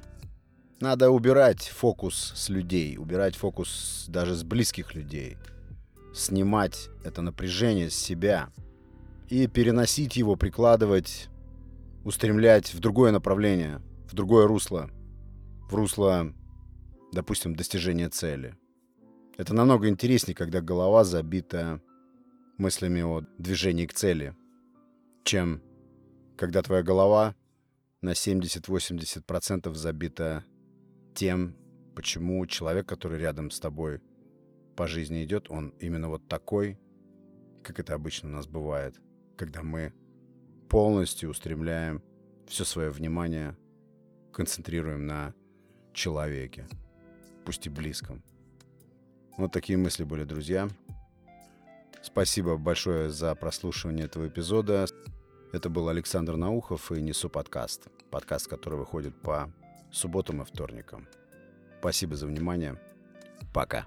надо 0.80 1.12
убирать 1.12 1.68
фокус 1.68 2.34
с 2.36 2.50
людей, 2.50 2.98
убирать 2.98 3.36
фокус 3.36 4.06
даже 4.08 4.34
с 4.36 4.44
близких 4.44 4.96
людей, 4.96 5.38
снимать 6.14 6.90
это 7.04 7.22
напряжение 7.22 7.90
с 7.90 7.96
себя 7.96 8.50
и 9.30 9.48
переносить 9.48 10.16
его, 10.16 10.36
прикладывать, 10.36 11.30
устремлять 12.04 12.74
в 12.74 12.80
другое 12.80 13.12
направление, 13.12 13.82
в 14.10 14.16
другое 14.16 14.48
русло, 14.48 14.90
в 15.70 15.76
русло, 15.76 16.34
допустим, 17.12 17.56
достижения 17.56 18.10
цели. 18.10 18.56
Это 19.38 19.54
намного 19.54 19.88
интереснее, 19.88 20.36
когда 20.36 20.62
голова 20.62 21.04
забита 21.04 21.82
мыслями 22.58 23.02
о 23.02 23.22
движении 23.38 23.86
к 23.86 23.94
цели, 23.94 24.36
чем 25.24 25.62
когда 26.38 26.62
твоя 26.62 26.84
голова 26.84 27.36
на 28.02 28.12
70-80% 28.12 29.74
забита 29.74 30.44
тем, 31.14 31.56
почему 31.96 32.46
человек, 32.46 32.88
который 32.88 33.20
рядом 33.20 33.52
с 33.52 33.60
тобой 33.60 34.02
по 34.76 34.88
жизни 34.88 35.24
идет, 35.24 35.50
он 35.50 35.70
именно 35.80 36.10
вот 36.10 36.28
такой, 36.28 36.80
как 37.64 37.80
это 37.80 37.94
обычно 37.94 38.30
у 38.30 38.32
нас 38.32 38.48
бывает, 38.48 39.00
когда 39.38 39.62
мы 39.62 39.94
полностью 40.70 41.30
устремляем 41.30 42.02
все 42.48 42.64
свое 42.64 42.90
внимание, 42.90 43.58
концентрируем 44.34 45.06
на 45.06 45.34
человеке, 45.94 46.68
пусть 47.46 47.68
и 47.68 47.70
близком. 47.70 48.22
Вот 49.38 49.52
такие 49.52 49.78
мысли 49.78 50.04
были, 50.04 50.24
друзья. 50.24 50.68
Спасибо 52.02 52.58
большое 52.58 53.10
за 53.10 53.34
прослушивание 53.36 54.06
этого 54.06 54.28
эпизода. 54.28 54.86
Это 55.52 55.70
был 55.70 55.90
Александр 55.90 56.36
Наухов 56.36 56.92
и 56.92 57.02
«Несу 57.02 57.30
подкаст». 57.30 57.88
Подкаст, 58.10 58.48
который 58.48 58.80
выходит 58.80 59.20
по 59.22 59.52
субботам 59.92 60.42
и 60.42 60.46
вторникам. 60.46 61.08
Спасибо 61.80 62.16
за 62.16 62.28
внимание. 62.28 62.80
Пока. 63.54 63.86